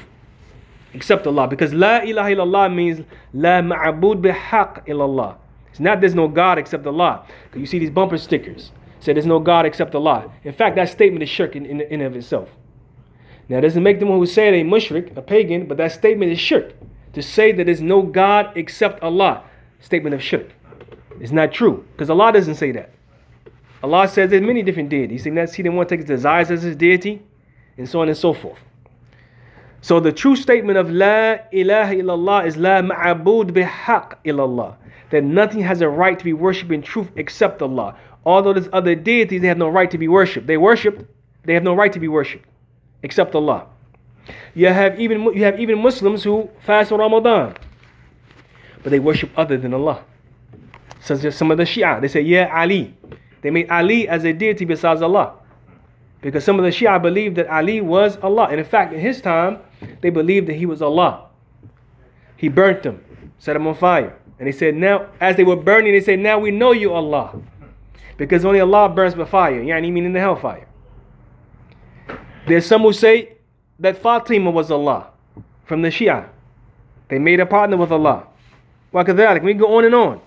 except 0.94 1.26
Allah. 1.26 1.46
Because 1.48 1.72
La 1.72 1.98
ilaha 1.98 2.30
illallah 2.30 2.74
means 2.74 3.04
La 3.32 3.60
ma'abud 3.60 4.20
bihaq 4.20 4.86
illallah. 4.86 5.36
It's 5.70 5.80
not 5.80 6.00
there's 6.00 6.14
no 6.14 6.28
God 6.28 6.58
except 6.58 6.86
Allah. 6.86 7.26
Because 7.44 7.60
you 7.60 7.66
see 7.66 7.78
these 7.78 7.90
bumper 7.90 8.18
stickers 8.18 8.72
say 9.04 9.12
there's 9.12 9.26
no 9.26 9.38
God 9.38 9.66
except 9.66 9.94
Allah. 9.94 10.30
In 10.44 10.52
fact, 10.52 10.76
that 10.76 10.88
statement 10.88 11.22
is 11.22 11.28
shirk 11.28 11.56
in, 11.56 11.66
in, 11.66 11.80
in 11.82 12.00
of 12.00 12.16
itself. 12.16 12.48
Now, 13.48 13.58
it 13.58 13.60
doesn't 13.60 13.82
make 13.82 14.00
them 14.00 14.08
who 14.08 14.24
say 14.24 14.48
it 14.48 14.62
a 14.62 14.64
mushrik, 14.64 15.14
a 15.16 15.20
pagan, 15.20 15.66
but 15.66 15.76
that 15.76 15.92
statement 15.92 16.32
is 16.32 16.40
shirk. 16.40 16.72
To 17.12 17.22
say 17.22 17.52
that 17.52 17.64
there's 17.64 17.82
no 17.82 18.02
God 18.02 18.52
except 18.56 19.02
Allah, 19.02 19.44
statement 19.80 20.14
of 20.14 20.22
shirk. 20.22 20.50
It's 21.20 21.30
not 21.30 21.52
true, 21.52 21.84
because 21.92 22.08
Allah 22.08 22.32
doesn't 22.32 22.54
say 22.54 22.72
that. 22.72 22.90
Allah 23.83 24.07
says 24.07 24.29
there's 24.29 24.41
many 24.41 24.61
different 24.61 24.89
deities. 24.89 25.23
He 25.23 25.29
didn't 25.31 25.75
want 25.75 25.89
to 25.89 25.93
take 25.93 26.01
his 26.01 26.07
desires 26.07 26.51
as 26.51 26.63
his 26.63 26.75
deity, 26.75 27.21
and 27.77 27.87
so 27.87 28.01
on 28.01 28.09
and 28.09 28.17
so 28.17 28.33
forth. 28.33 28.59
So 29.81 29.99
the 29.99 30.11
true 30.11 30.35
statement 30.35 30.77
of 30.77 30.89
La 30.91 31.37
ilaha 31.53 31.95
illallah 31.95 32.45
is 32.45 32.57
La 32.57 32.81
ma'abud 32.81 33.51
bihaq 33.51 34.17
illallah. 34.25 34.75
That 35.11 35.23
nothing 35.23 35.61
has 35.61 35.81
a 35.81 35.89
right 35.89 36.19
to 36.19 36.25
be 36.25 36.33
worshipped 36.33 36.71
in 36.71 36.81
truth 36.81 37.07
except 37.15 37.61
Allah. 37.61 37.95
Although 38.25 38.53
there's 38.53 38.67
other 38.73 38.95
deities, 38.95 39.41
they 39.41 39.47
have 39.47 39.57
no 39.57 39.69
right 39.69 39.89
to 39.89 39.97
be 39.97 40.07
worshipped. 40.07 40.45
They 40.45 40.57
worship, 40.57 41.09
they 41.45 41.53
have 41.53 41.63
no 41.63 41.73
right 41.73 41.91
to 41.93 41.99
be 41.99 42.09
worshipped 42.09 42.45
except 43.03 43.33
Allah. 43.33 43.67
You 44.53 44.67
have 44.67 44.99
even 44.99 45.23
you 45.33 45.43
have 45.45 45.59
even 45.59 45.79
Muslims 45.79 46.23
who 46.23 46.49
fast 46.65 46.91
on 46.91 46.99
Ramadan, 46.99 47.55
but 48.83 48.91
they 48.91 48.99
worship 48.99 49.31
other 49.37 49.57
than 49.57 49.73
Allah. 49.73 50.03
As 51.09 51.35
some 51.35 51.49
of 51.49 51.57
the 51.57 51.63
Shia, 51.63 52.01
they 52.01 52.07
say, 52.07 52.21
Yeah, 52.21 52.51
Ali. 52.53 52.93
They 53.42 53.50
made 53.50 53.70
Ali 53.70 54.08
as 54.08 54.24
a 54.24 54.32
deity 54.32 54.64
besides 54.64 55.02
Allah. 55.02 55.34
Because 56.20 56.44
some 56.44 56.58
of 56.58 56.64
the 56.64 56.70
Shia 56.70 57.00
believed 57.02 57.36
that 57.36 57.48
Ali 57.48 57.82
was 57.82 58.16
Allah. 58.22 58.48
And 58.50 58.58
in 58.58 58.64
fact, 58.64 58.94
in 58.94 59.00
his 59.00 59.20
time, 59.20 59.58
they 60.00 60.08
believed 60.08 60.46
that 60.48 60.54
he 60.54 60.64
was 60.64 60.80
Allah. 60.80 61.26
He 62.36 62.48
burnt 62.48 62.82
them, 62.82 63.04
set 63.38 63.52
them 63.52 63.66
on 63.66 63.74
fire. 63.74 64.18
And 64.38 64.46
he 64.48 64.52
said, 64.52 64.74
now, 64.74 65.08
as 65.20 65.36
they 65.36 65.44
were 65.44 65.56
burning, 65.56 65.92
they 65.92 66.00
said, 66.00 66.18
now 66.18 66.38
we 66.38 66.50
know 66.50 66.72
you 66.72 66.92
Allah. 66.92 67.38
Because 68.16 68.44
only 68.44 68.60
Allah 68.60 68.88
burns 68.88 69.16
with 69.16 69.28
fire. 69.28 69.62
Yani 69.62 69.92
meaning 69.92 70.12
the 70.12 70.20
hellfire. 70.20 70.66
There's 72.46 72.66
some 72.66 72.82
who 72.82 72.92
say 72.92 73.36
that 73.78 73.98
Fatima 73.98 74.50
was 74.50 74.70
Allah 74.70 75.10
from 75.64 75.82
the 75.82 75.88
Shia. 75.88 76.28
They 77.08 77.18
made 77.18 77.40
a 77.40 77.46
partner 77.46 77.76
with 77.76 77.92
Allah. 77.92 78.26
وكذلك 78.92 79.42
we 79.42 79.54
go 79.54 79.76
on 79.76 79.84
and 79.84 79.94
on. 79.94 80.20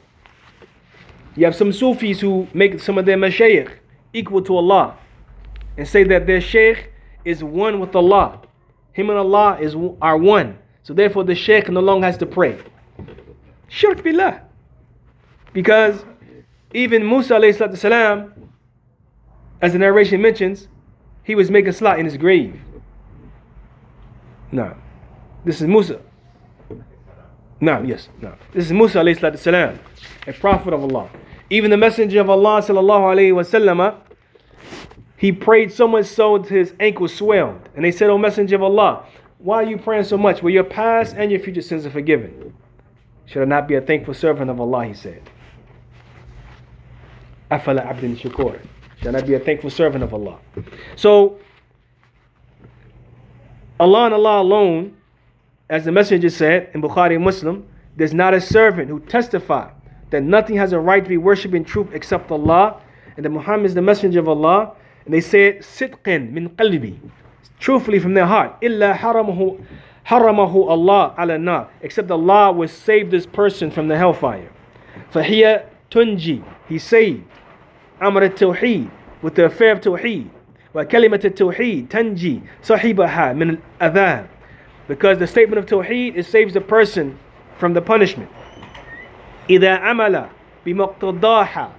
You 1.34 1.44
have 1.46 1.54
some 1.54 1.72
Sufis 1.72 2.20
who 2.20 2.46
make 2.52 2.78
some 2.80 2.98
of 2.98 3.06
their 3.06 3.16
mashayikh 3.16 3.70
equal 4.12 4.42
to 4.42 4.56
Allah 4.56 4.96
and 5.76 5.88
say 5.88 6.04
that 6.04 6.26
their 6.26 6.40
sheikh 6.40 6.92
is 7.24 7.42
one 7.42 7.80
with 7.80 7.96
Allah. 7.96 8.40
Him 8.92 9.08
and 9.08 9.18
Allah 9.18 9.58
is 9.60 9.74
are 10.02 10.18
one. 10.18 10.58
So 10.82 10.92
therefore 10.92 11.24
the 11.24 11.34
sheikh 11.34 11.70
no 11.70 11.80
longer 11.80 12.06
has 12.06 12.18
to 12.18 12.26
pray. 12.26 12.58
Shirk 13.68 14.02
billah. 14.02 14.42
Because 15.52 16.04
even 16.74 17.06
Musa 17.08 17.36
as 17.36 17.58
the 19.72 19.78
narration 19.78 20.20
mentions, 20.20 20.68
he 21.24 21.34
was 21.34 21.50
making 21.50 21.72
salat 21.72 21.98
in 21.98 22.04
his 22.04 22.16
grave. 22.16 22.60
No. 24.50 24.76
This 25.44 25.60
is 25.60 25.68
Musa. 25.68 26.00
No, 27.62 27.80
yes, 27.80 28.08
no. 28.20 28.34
This 28.52 28.66
is 28.66 28.72
Musa 28.72 28.98
alayhi 28.98 29.38
salam, 29.38 29.78
a 30.26 30.32
prophet 30.32 30.74
of 30.74 30.82
Allah. 30.82 31.08
Even 31.48 31.70
the 31.70 31.76
Messenger 31.76 32.22
of 32.22 32.28
Allah 32.28 32.60
sallallahu 32.60 33.14
alaihi 33.14 33.32
wasallam, 33.32 33.80
uh, 33.80 33.94
he 35.16 35.30
prayed 35.30 35.72
so 35.72 35.86
much 35.86 36.06
so 36.06 36.38
that 36.38 36.48
his 36.48 36.74
ankles 36.80 37.14
swelled. 37.14 37.68
And 37.76 37.84
they 37.84 37.92
said, 37.92 38.10
"O 38.10 38.18
Messenger 38.18 38.56
of 38.56 38.64
Allah, 38.64 39.06
why 39.38 39.62
are 39.62 39.62
you 39.62 39.78
praying 39.78 40.02
so 40.04 40.18
much? 40.18 40.42
Well, 40.42 40.52
your 40.52 40.64
past 40.64 41.14
and 41.16 41.30
your 41.30 41.38
future 41.38 41.62
sins 41.62 41.86
are 41.86 41.90
forgiven. 41.90 42.52
Should 43.26 43.42
I 43.42 43.44
not 43.44 43.68
be 43.68 43.76
a 43.76 43.80
thankful 43.80 44.14
servant 44.14 44.50
of 44.50 44.60
Allah?" 44.60 44.86
He 44.86 44.94
said. 44.94 45.22
Afala 47.48 47.86
abdin 47.86 48.16
shakur. 48.16 48.58
Should 48.98 49.06
I 49.06 49.10
not 49.12 49.26
be 49.28 49.34
a 49.34 49.38
thankful 49.38 49.70
servant 49.70 50.02
of 50.02 50.12
Allah? 50.12 50.40
So, 50.96 51.38
Allah 53.78 54.06
and 54.06 54.14
Allah 54.14 54.42
alone, 54.42 54.96
as 55.70 55.84
the 55.84 55.92
messenger 55.92 56.28
said 56.28 56.70
in 56.74 56.82
Bukhari 56.82 57.20
Muslim, 57.20 57.66
there's 57.96 58.14
not 58.14 58.34
a 58.34 58.40
servant 58.40 58.88
who 58.88 59.00
testifies 59.00 59.72
that 60.10 60.22
nothing 60.22 60.56
has 60.56 60.72
a 60.72 60.78
right 60.78 61.02
to 61.02 61.08
be 61.08 61.16
worshipped 61.16 61.54
in 61.54 61.64
truth 61.64 61.88
except 61.92 62.30
Allah, 62.30 62.80
and 63.16 63.24
that 63.24 63.30
Muhammad 63.30 63.66
is 63.66 63.74
the 63.74 63.82
messenger 63.82 64.20
of 64.20 64.28
Allah, 64.28 64.74
and 65.04 65.14
they 65.14 65.20
said, 65.20 65.60
Sitqin 65.60 66.30
min 66.32 66.50
qalbi, 66.50 66.98
truthfully 67.58 67.98
from 67.98 68.14
their 68.14 68.26
heart, 68.26 68.56
illa 68.60 68.92
haramahu, 68.94 69.64
haramahu 70.06 70.68
Allah 70.68 71.14
ala 71.18 71.38
na, 71.38 71.66
except 71.80 72.10
Allah 72.10 72.52
will 72.52 72.68
save 72.68 73.10
this 73.10 73.26
person 73.26 73.70
from 73.70 73.88
the 73.88 73.96
hellfire. 73.96 74.50
Fahiya 75.12 75.66
tunji, 75.90 76.44
he 76.68 76.78
saved. 76.78 77.24
Amr 78.00 78.24
al-Tawheed, 78.24 78.90
with 79.22 79.34
the 79.34 79.46
affair 79.46 79.72
of 79.72 79.80
Tawheed. 79.80 80.28
Wa 80.72 80.84
kalimat 80.84 81.24
al-Tawheed, 81.24 81.88
tanji, 81.88 82.46
sahibaha 82.62 83.36
min 83.36 83.62
al-adhan. 83.80 84.28
because 84.91 85.17
the 85.17 85.27
statement 85.27 85.59
of 85.59 85.65
Tawheed 85.65 86.15
it 86.17 86.25
saves 86.25 86.53
the 86.53 86.61
person 86.61 87.17
from 87.57 87.73
the 87.73 87.81
punishment 87.81 88.29
إذا 89.49 89.79
عمل 89.79 90.29
بمقتضاها 90.65 91.71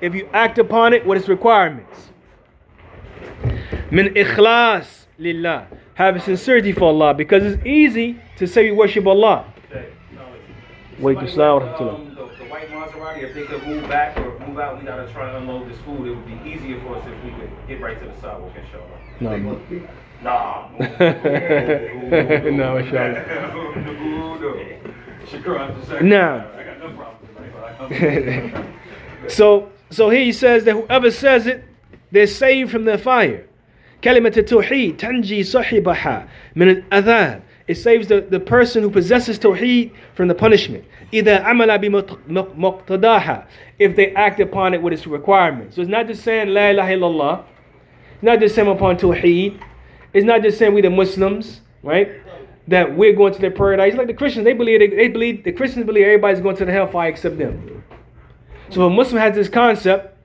if 0.00 0.14
you 0.14 0.28
act 0.32 0.58
upon 0.58 0.92
it 0.92 1.06
with 1.06 1.18
its 1.18 1.28
requirements 1.28 2.10
من 3.90 4.16
إخلاص 4.16 5.06
لله 5.18 5.66
have 5.94 6.16
a 6.16 6.20
sincerity 6.20 6.72
for 6.72 6.84
Allah 6.84 7.14
because 7.14 7.44
it's 7.44 7.64
easy 7.66 8.18
to 8.36 8.46
say 8.46 8.66
you 8.66 8.74
worship 8.74 9.06
Allah 9.06 9.44
Wait, 11.00 11.16
um, 11.18 11.24
the, 11.24 11.32
the 11.32 12.44
white 12.44 12.68
Maserati, 12.70 13.24
if 13.24 13.34
they 13.34 13.42
could 13.42 13.66
move 13.66 13.82
back 13.88 14.16
or 14.16 14.38
move 14.46 14.58
out, 14.60 14.78
we 14.78 14.86
gotta 14.86 15.10
try 15.12 15.28
and 15.28 15.38
unload 15.38 15.68
this 15.68 15.78
food. 15.80 16.06
It 16.06 16.14
would 16.14 16.26
be 16.26 16.50
easier 16.50 16.80
for 16.82 16.96
us 16.96 17.04
if 17.06 17.24
we 17.24 17.30
could 17.32 17.50
get 17.66 17.80
right 17.80 17.98
to 18.00 18.06
the 18.06 18.14
sidewalk, 18.20 18.52
inshallah. 18.56 19.00
No, 19.20 19.60
Nah. 20.22 20.68
no, 20.78 22.76
inshallah. 22.78 23.24
Shukran, 25.26 25.78
just 25.80 25.90
a 25.92 26.02
Now, 26.02 26.46
I 26.56 26.64
got 26.64 26.78
no 26.80 26.88
problem. 26.96 28.66
so 29.28 29.70
So 29.94 30.10
here 30.10 30.24
he 30.24 30.32
says 30.32 30.64
that 30.64 30.72
whoever 30.72 31.10
says 31.10 31.46
it, 31.46 31.62
they're 32.10 32.26
saved 32.26 32.72
from 32.72 32.84
the 32.84 32.98
fire. 32.98 33.46
كلمة 34.02 34.36
التوحيد 34.36 34.96
تنجي 34.96 35.44
صاحبها 35.44 36.26
من 36.56 36.82
الأذاب. 36.82 37.42
It 37.68 37.76
saves 37.76 38.08
the, 38.08 38.20
the 38.20 38.40
person 38.40 38.82
who 38.82 38.90
possesses 38.90 39.38
tawheed 39.38 39.92
from 40.14 40.28
the 40.28 40.34
punishment. 40.34 40.84
إذا 41.12 41.44
عمل 41.44 41.78
بمقتضاها. 42.28 43.46
If 43.78 43.94
they 43.94 44.12
act 44.14 44.40
upon 44.40 44.74
it 44.74 44.82
with 44.82 44.92
its 44.92 45.06
requirements. 45.06 45.76
So 45.76 45.82
it's 45.82 45.90
not 45.90 46.08
just 46.08 46.24
saying 46.24 46.48
La 46.48 46.70
ilaha 46.70 46.92
illallah. 46.92 47.44
It's 48.14 48.22
not 48.22 48.40
just 48.40 48.56
saying 48.56 48.68
upon 48.68 48.96
tawheed. 48.96 49.60
It's 50.13 50.25
not 50.25 50.41
just 50.41 50.57
saying 50.57 50.73
we 50.73 50.81
the 50.81 50.89
Muslims, 50.89 51.61
right? 51.83 52.11
That 52.67 52.95
we're 52.95 53.13
going 53.13 53.33
to 53.33 53.41
the 53.41 53.51
paradise. 53.51 53.95
Like 53.95 54.07
the 54.07 54.13
Christians, 54.13 54.45
they 54.45 54.53
believe 54.53 54.79
they, 54.79 54.87
they 54.87 55.07
believe 55.07 55.43
the 55.43 55.51
Christians 55.51 55.85
believe 55.85 56.05
everybody's 56.05 56.41
going 56.41 56.55
to 56.57 56.65
the 56.65 56.71
hellfire 56.71 57.09
except 57.09 57.37
them. 57.37 57.83
So 58.69 58.85
a 58.85 58.89
Muslim 58.89 59.19
has 59.19 59.35
this 59.35 59.49
concept 59.49 60.15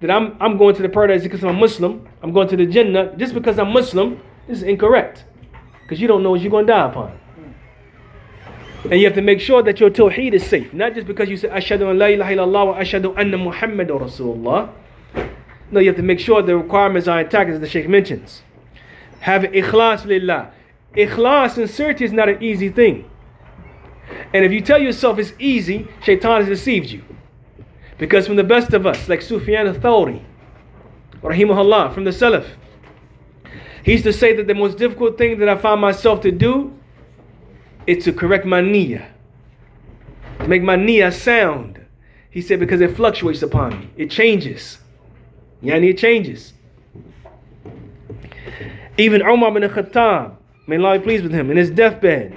that 0.00 0.10
I'm 0.10 0.36
I'm 0.40 0.58
going 0.58 0.74
to 0.76 0.82
the 0.82 0.88
paradise 0.88 1.22
because 1.22 1.42
I'm 1.42 1.56
a 1.56 1.58
Muslim, 1.58 2.06
I'm 2.22 2.32
going 2.32 2.48
to 2.48 2.56
the 2.56 2.66
Jannah 2.66 3.16
just 3.16 3.34
because 3.34 3.58
I'm 3.58 3.72
Muslim, 3.72 4.20
this 4.46 4.58
is 4.58 4.62
incorrect. 4.62 5.24
Because 5.82 6.00
you 6.00 6.08
don't 6.08 6.22
know 6.22 6.32
what 6.32 6.40
you're 6.40 6.50
going 6.50 6.66
to 6.66 6.72
die 6.72 6.88
upon. 6.88 7.18
And 8.84 9.00
you 9.00 9.06
have 9.06 9.14
to 9.14 9.22
make 9.22 9.40
sure 9.40 9.62
that 9.62 9.80
your 9.80 9.90
tawheed 9.90 10.32
is 10.32 10.46
safe. 10.46 10.72
Not 10.72 10.94
just 10.94 11.06
because 11.06 11.28
you 11.28 11.36
say, 11.36 11.48
Ashadu 11.48 11.90
an 11.90 11.98
la 11.98 12.06
ilaha 12.06 12.34
illallah 12.34 12.66
wa 12.66 12.78
ashadu 12.78 13.16
anna 13.18 13.36
Muhammad 13.36 13.88
Rasulullah. 13.88 14.70
No, 15.70 15.80
you 15.80 15.88
have 15.88 15.96
to 15.96 16.02
make 16.02 16.20
sure 16.20 16.42
the 16.42 16.56
requirements 16.56 17.08
are 17.08 17.20
intact 17.20 17.50
as 17.50 17.58
the 17.58 17.68
Sheikh 17.68 17.88
mentions. 17.88 18.42
Have 19.26 19.42
ikhlas 19.42 20.04
lillah. 20.04 20.52
Ikhlas, 20.94 21.54
sincerity 21.54 22.04
is 22.04 22.12
not 22.12 22.28
an 22.28 22.40
easy 22.40 22.68
thing. 22.68 23.10
And 24.32 24.44
if 24.44 24.52
you 24.52 24.60
tell 24.60 24.80
yourself 24.80 25.18
it's 25.18 25.32
easy, 25.40 25.88
shaitan 26.04 26.42
has 26.42 26.48
deceived 26.48 26.92
you. 26.92 27.02
Because 27.98 28.28
from 28.28 28.36
the 28.36 28.44
best 28.44 28.72
of 28.72 28.86
us, 28.86 29.08
like 29.08 29.20
Sufyan 29.20 29.66
al-Thawri, 29.66 30.22
rahimahullah, 31.22 31.92
from 31.92 32.04
the 32.04 32.12
Salaf, 32.12 32.46
he 33.82 33.92
used 33.92 34.04
to 34.04 34.12
say 34.12 34.32
that 34.32 34.46
the 34.46 34.54
most 34.54 34.78
difficult 34.78 35.18
thing 35.18 35.40
that 35.40 35.48
I 35.48 35.56
find 35.56 35.80
myself 35.80 36.20
to 36.20 36.30
do 36.30 36.72
is 37.88 38.04
to 38.04 38.12
correct 38.12 38.46
my 38.46 38.60
niyyah. 38.60 39.08
To 40.38 40.46
make 40.46 40.62
my 40.62 40.76
niyyah 40.76 41.12
sound. 41.12 41.84
He 42.30 42.40
said, 42.40 42.60
because 42.60 42.80
it 42.80 42.94
fluctuates 42.94 43.42
upon 43.42 43.76
me. 43.80 43.90
It 43.96 44.08
changes. 44.08 44.78
Yani 45.64 45.90
it 45.90 45.98
changes. 45.98 46.52
Even 48.98 49.22
Umar 49.22 49.52
bin 49.52 49.62
Khattab, 49.62 50.36
may 50.66 50.76
Allah 50.76 50.98
be 50.98 51.04
pleased 51.04 51.22
with 51.22 51.32
him, 51.32 51.50
in 51.50 51.56
his 51.56 51.70
deathbed, 51.70 52.36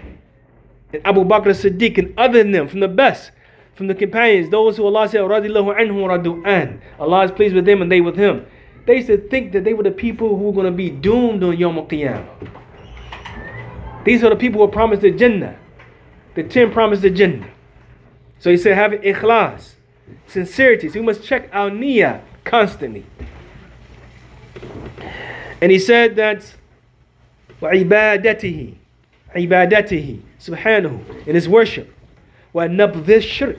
and 0.91 1.01
Abu 1.05 1.23
Bakr 1.23 1.47
as-Siddiq 1.47 1.97
and 1.97 2.13
other 2.17 2.39
than 2.39 2.51
them, 2.51 2.67
from 2.67 2.79
the 2.79 2.87
best, 2.87 3.31
from 3.75 3.87
the 3.87 3.95
companions, 3.95 4.49
those 4.49 4.75
who 4.75 4.85
Allah 4.85 5.07
said, 5.07 5.21
Radillahu 5.21 5.79
anhum 5.79 6.03
radu 6.03 6.45
an. 6.45 6.81
Allah 6.99 7.23
is 7.23 7.31
pleased 7.31 7.55
with 7.55 7.65
them 7.65 7.81
and 7.81 7.89
they 7.89 8.01
with 8.01 8.17
him. 8.17 8.45
They 8.85 8.97
used 8.97 9.07
to 9.07 9.17
think 9.17 9.53
that 9.53 9.63
they 9.63 9.73
were 9.73 9.83
the 9.83 9.91
people 9.91 10.35
who 10.35 10.45
were 10.45 10.53
going 10.53 10.65
to 10.65 10.71
be 10.71 10.89
doomed 10.89 11.43
on 11.43 11.57
Yom 11.57 11.75
Qiyamah. 11.75 12.27
These 14.03 14.23
are 14.23 14.29
the 14.29 14.35
people 14.35 14.59
who 14.59 14.65
were 14.65 14.71
promised 14.71 15.01
the 15.01 15.11
Jannah. 15.11 15.57
The 16.35 16.43
ten 16.43 16.71
promised 16.71 17.03
the 17.03 17.09
Jannah. 17.09 17.49
So 18.39 18.49
he 18.49 18.57
said, 18.57 18.75
have 18.75 18.91
ikhlas, 18.91 19.75
sincerity. 20.27 20.89
So 20.89 20.99
we 20.99 21.05
must 21.05 21.23
check 21.23 21.49
our 21.53 21.69
niyyah 21.69 22.21
constantly. 22.43 23.05
And 25.60 25.70
he 25.72 25.78
said 25.78 26.16
that 26.16 26.44
وعبادته 27.60 28.74
عبادته 29.34 30.18
subhanahu 30.38 31.26
in 31.26 31.34
his 31.34 31.48
worship 31.48 31.92
وَنَبْذِ 32.54 33.22
shirk 33.22 33.58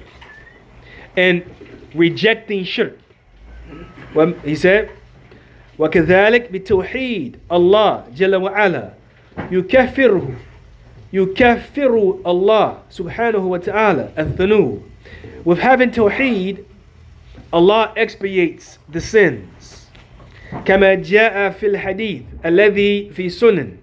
and 1.18 1.44
rejecting 1.94 2.64
shirk. 2.64 2.98
Well, 4.14 4.34
he 4.44 4.56
said, 4.56 4.90
وكذلك 5.80 6.52
بتوحيد 6.52 7.38
الله 7.52 8.04
جل 8.16 8.36
وعلا 8.36 8.94
يكفره 9.52 10.32
يكفر 11.14 12.20
الله 12.26 12.78
سبحانه 12.90 13.38
وتعالى 13.48 14.10
الذنوب. 14.18 14.82
With 15.44 15.60
having 15.60 15.92
tawheed, 15.92 16.64
Allah 17.54 17.94
expiates 17.96 18.80
the 18.90 19.02
sins. 19.02 19.59
كما 20.65 20.95
جاء 20.95 21.51
في 21.51 21.67
الحديث 21.67 22.23
الذي 22.45 23.11
في 23.11 23.29
سنن. 23.29 23.77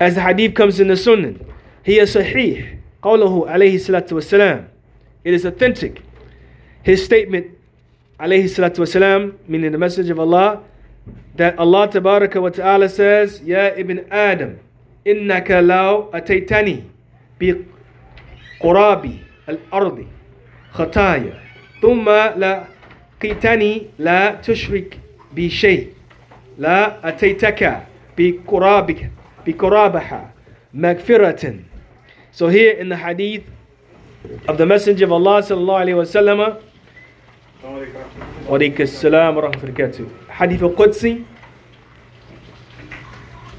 As 0.00 0.14
the 0.14 0.20
hadith 0.20 0.54
comes 0.54 0.80
in 0.80 0.88
the 0.88 0.96
sunnah, 0.96 1.34
هي 1.84 2.06
صحيح 2.06 2.74
قوله 3.02 3.48
عليه 3.50 3.74
الصلاة 3.74 4.06
والسلام. 4.12 4.68
It 5.24 5.34
is 5.34 5.44
authentic. 5.44 6.02
His 6.82 7.04
statement 7.04 7.44
عليه 8.20 8.44
الصلاة 8.44 8.72
والسلام 8.78 9.32
meaning 9.48 9.72
the 9.72 9.78
message 9.78 10.10
of 10.10 10.18
Allah 10.18 10.60
that 11.36 11.58
Allah 11.58 11.86
تبارك 11.88 12.36
وتعالى 12.36 12.88
says 12.88 13.42
يا 13.44 13.80
ابن 13.80 14.04
آدم 14.12 14.54
إنك 15.06 15.50
لو 15.50 16.10
أتيتني 16.14 16.84
بقراب 17.40 19.10
الأرض 19.48 20.06
خطايا 20.72 21.34
ثم 21.82 22.10
لقيتني 22.36 23.86
لا 23.98 24.34
تشرك 24.34 24.98
بشيء 25.36 25.88
لا 26.58 27.08
أتيتك 27.08 27.82
بقرابك 28.18 29.10
بقرابها 29.46 30.30
مغفرة 30.74 31.54
So 32.34 32.48
here 32.48 32.72
in 32.72 32.88
the 32.88 32.96
hadith 32.96 33.44
of 34.48 34.56
the 34.56 34.64
Messenger 34.64 35.04
of 35.04 35.12
Allah 35.12 35.42
sallallahu 35.42 35.82
alayhi 35.84 35.96
wa 35.96 36.04
sallam, 36.04 36.62
Walaikum 38.48 38.88
salam 38.88 39.34
wa 39.36 39.42
rahmatullahi 39.42 40.10
Hadith 40.28 40.62
al-Qudsi, 40.62 41.24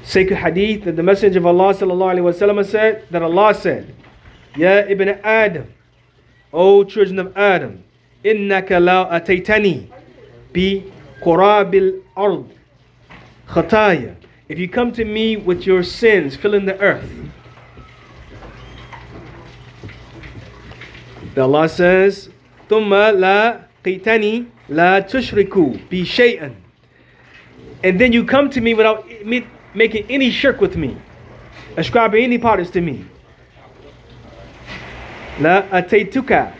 sacred 0.02 0.36
hadith 0.36 0.84
that 0.84 0.96
the 0.96 1.04
Messenger 1.04 1.38
of 1.38 1.46
Allah 1.46 1.72
sallallahu 1.72 2.14
alayhi 2.18 2.24
wa 2.24 2.32
sallam 2.32 2.66
said, 2.66 3.04
that 3.12 3.22
Allah 3.22 3.54
said, 3.54 3.94
Ya 4.56 4.78
ibn 4.88 5.08
Adam, 5.08 5.72
O 6.52 6.82
children 6.82 7.20
of 7.20 7.36
Adam, 7.36 7.84
innaka 8.24 8.82
la 8.84 9.08
ataytani 9.08 9.86
bi 10.52 10.82
qurabil 11.21 12.01
ard 12.15 12.45
khataya. 13.47 14.15
If 14.47 14.57
you 14.57 14.67
come 14.67 14.91
to 14.93 15.05
me 15.05 15.37
with 15.37 15.65
your 15.67 15.83
sins 15.83 16.35
filling 16.35 16.65
the 16.65 16.79
earth, 16.79 17.11
Allah 21.37 21.69
says, 21.69 22.29
ثم 22.69 22.93
لا 22.93 23.59
قيتني 23.85 24.45
لا 24.69 24.99
تشركوا 24.99 25.73
بي 25.89 26.05
شيئا. 26.05 26.51
And 27.83 27.99
then 27.99 28.11
you 28.11 28.25
come 28.25 28.49
to 28.49 28.59
me 28.59 28.73
without 28.73 29.07
me 29.25 29.47
making 29.73 30.05
any 30.09 30.29
shirk 30.31 30.59
with 30.59 30.75
me, 30.75 30.97
ascribing 31.77 32.23
any 32.23 32.37
parts 32.37 32.69
to 32.71 32.81
me. 32.81 33.05
لا 35.39 35.63
أتيتك 35.71 36.51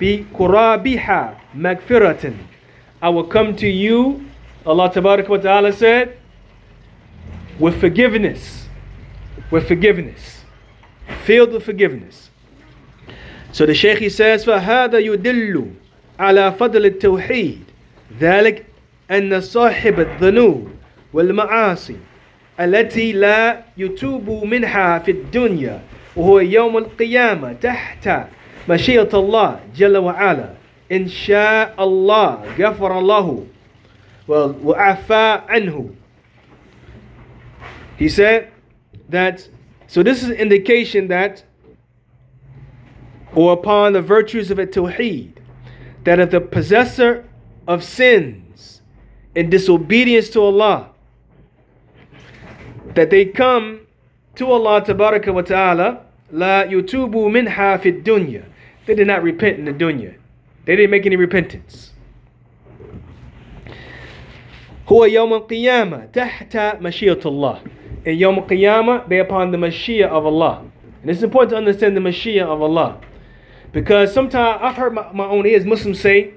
بقرابها 0.00 1.38
مغفرة. 1.54 2.32
I 3.02 3.08
will 3.08 3.24
come 3.24 3.54
to 3.56 3.68
you, 3.68 4.24
Allah 4.66 4.90
wa 4.96 5.36
Ta'ala 5.36 5.72
said, 5.72 6.16
with 7.58 7.80
forgiveness. 7.80 8.66
With 9.50 9.68
forgiveness. 9.68 10.44
Filled 11.24 11.52
with 11.52 11.64
forgiveness. 11.64 12.30
So 13.52 13.66
the 13.66 13.74
Shaykh 13.74 13.98
he 13.98 14.08
says, 14.08 14.44
فهذا 14.44 14.98
يدل 14.98 15.70
على 16.18 16.52
فضل 16.52 16.84
التوحيد 16.86 17.62
ذلك 18.20 18.64
أن 19.10 19.40
صاحب 19.40 20.00
الذنوب 20.00 20.70
والمعاصي 21.12 21.96
التي 22.60 23.12
لا 23.12 23.62
يتوب 23.76 24.44
منها 24.44 24.98
في 24.98 25.10
الدنيا 25.10 25.80
وهو 26.16 26.40
يوم 26.40 26.78
القيامة 26.78 27.52
تحت 27.52 28.10
مشيئة 28.68 29.08
الله 29.14 29.60
جل 29.76 29.96
وعلا 29.96 30.48
Insha'Allah, 30.89 32.55
ghafarallahu, 32.55 33.47
well, 34.27 34.53
wa'afa 34.53 35.47
anhu. 35.47 35.95
He 37.97 38.09
said 38.09 38.51
that, 39.09 39.47
so 39.87 40.03
this 40.03 40.23
is 40.23 40.29
indication 40.31 41.07
that, 41.09 41.43
or 43.33 43.53
upon 43.53 43.93
the 43.93 44.01
virtues 44.01 44.49
of 44.51 44.59
a 44.59 44.65
tawheed, 44.65 45.33
that 46.03 46.19
if 46.19 46.31
the 46.31 46.41
possessor 46.41 47.27
of 47.67 47.83
sins 47.83 48.81
and 49.35 49.51
disobedience 49.51 50.29
to 50.29 50.41
Allah, 50.41 50.89
that 52.95 53.09
they 53.09 53.25
come 53.25 53.81
to 54.35 54.51
Allah 54.51 54.81
Tabaraka 54.81 55.33
wa 55.33 55.41
Ta'ala, 55.41 56.05
la 56.31 56.63
yutubu 56.63 57.31
minha 57.31 57.77
fid 57.77 58.03
dunya. 58.03 58.45
They 58.85 58.95
did 58.95 59.07
not 59.07 59.21
repent 59.21 59.59
in 59.59 59.65
the 59.65 59.73
dunya. 59.73 60.15
They 60.65 60.75
didn't 60.75 60.91
make 60.91 61.05
any 61.05 61.15
repentance. 61.15 61.93
هو 64.87 65.05
يوم 65.05 65.33
القيامة 65.33 66.11
تحت 66.11 66.57
مشيئة 66.81 67.21
الله. 67.25 67.61
In 68.05 68.17
يوم 68.17 68.47
القيامة, 68.47 69.07
they 69.07 69.19
upon 69.19 69.51
the 69.51 69.57
Mashi'ah 69.57 70.07
of 70.07 70.25
Allah. 70.25 70.65
And 71.01 71.11
it's 71.11 71.21
important 71.21 71.51
to 71.51 71.57
understand 71.57 71.95
the 71.95 72.01
Mashi'ah 72.01 72.43
of 72.43 72.61
Allah. 72.61 72.99
Because 73.71 74.13
sometimes 74.13 74.59
I've 74.61 74.75
heard 74.75 74.93
my, 74.93 75.11
my 75.11 75.25
own 75.25 75.45
ears, 75.45 75.65
Muslims 75.65 75.99
say 75.99 76.33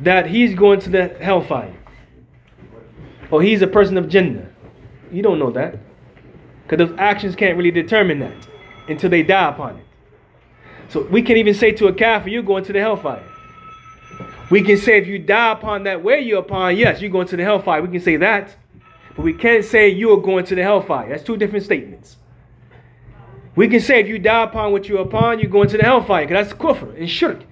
that 0.00 0.26
he's 0.26 0.54
going 0.54 0.80
to 0.80 0.90
the 0.90 1.16
hellfire. 1.20 1.74
Or 3.30 3.42
he's 3.42 3.62
a 3.62 3.66
person 3.66 3.96
of 3.96 4.08
Jannah. 4.08 4.48
You 5.10 5.22
don't 5.22 5.38
know 5.38 5.50
that. 5.52 5.78
Because 6.62 6.88
those 6.88 6.98
actions 6.98 7.34
can't 7.36 7.56
really 7.56 7.70
determine 7.70 8.18
that 8.20 8.48
until 8.88 9.10
they 9.10 9.22
die 9.22 9.48
upon 9.48 9.76
it. 9.76 9.84
So 10.88 11.02
we 11.02 11.22
can 11.22 11.36
even 11.36 11.54
say 11.54 11.72
to 11.72 11.86
a 11.86 11.92
kafir, 11.92 12.28
you're 12.28 12.42
going 12.42 12.64
to 12.64 12.72
the 12.72 12.80
hellfire. 12.80 13.24
We 14.50 14.62
can 14.62 14.76
say 14.76 14.98
if 14.98 15.06
you 15.06 15.18
die 15.18 15.52
upon 15.52 15.84
that 15.84 16.02
way 16.02 16.20
you're 16.20 16.40
upon, 16.40 16.76
yes, 16.76 17.00
you're 17.00 17.10
going 17.10 17.26
to 17.28 17.36
the 17.36 17.42
hellfire. 17.42 17.82
We 17.82 17.88
can 17.88 18.00
say 18.00 18.16
that. 18.16 18.54
But 19.16 19.22
we 19.22 19.32
can't 19.32 19.64
say 19.64 19.88
you 19.88 20.12
are 20.12 20.20
going 20.20 20.44
to 20.46 20.54
the 20.54 20.62
hellfire. 20.62 21.08
That's 21.08 21.22
two 21.22 21.36
different 21.36 21.64
statements. 21.64 22.16
We 23.56 23.68
can 23.68 23.80
say 23.80 24.00
if 24.00 24.08
you 24.08 24.18
die 24.18 24.42
upon 24.42 24.72
what 24.72 24.88
you're 24.88 25.00
upon, 25.00 25.38
you're 25.38 25.50
going 25.50 25.68
to 25.68 25.76
the 25.76 25.84
hellfire. 25.84 26.26
Because 26.26 26.48
that's 26.48 26.60
kufr 26.60 26.98
and 26.98 27.08
shirk. 27.08 27.44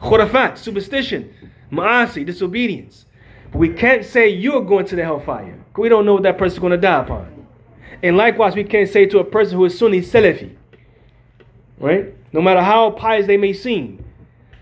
Khurafat, 0.00 0.58
superstition, 0.58 1.34
ma'asi, 1.72 2.24
disobedience. 2.24 3.06
But 3.50 3.58
we 3.58 3.70
can't 3.70 4.04
say 4.04 4.28
you're 4.28 4.60
going 4.60 4.86
to 4.86 4.96
the 4.96 5.02
hellfire. 5.02 5.58
Because 5.68 5.82
We 5.82 5.88
don't 5.88 6.04
know 6.04 6.14
what 6.14 6.22
that 6.24 6.38
person's 6.38 6.60
going 6.60 6.72
to 6.72 6.76
die 6.76 7.02
upon. 7.02 7.46
And 8.02 8.16
likewise, 8.16 8.54
we 8.54 8.64
can't 8.64 8.88
say 8.88 9.06
to 9.06 9.18
a 9.18 9.24
person 9.24 9.56
who 9.56 9.64
is 9.64 9.76
Sunni 9.76 10.02
Salafi, 10.02 10.54
right? 11.78 12.14
No 12.32 12.40
matter 12.40 12.62
how 12.62 12.90
pious 12.90 13.26
they 13.26 13.36
may 13.36 13.52
seem, 13.52 14.04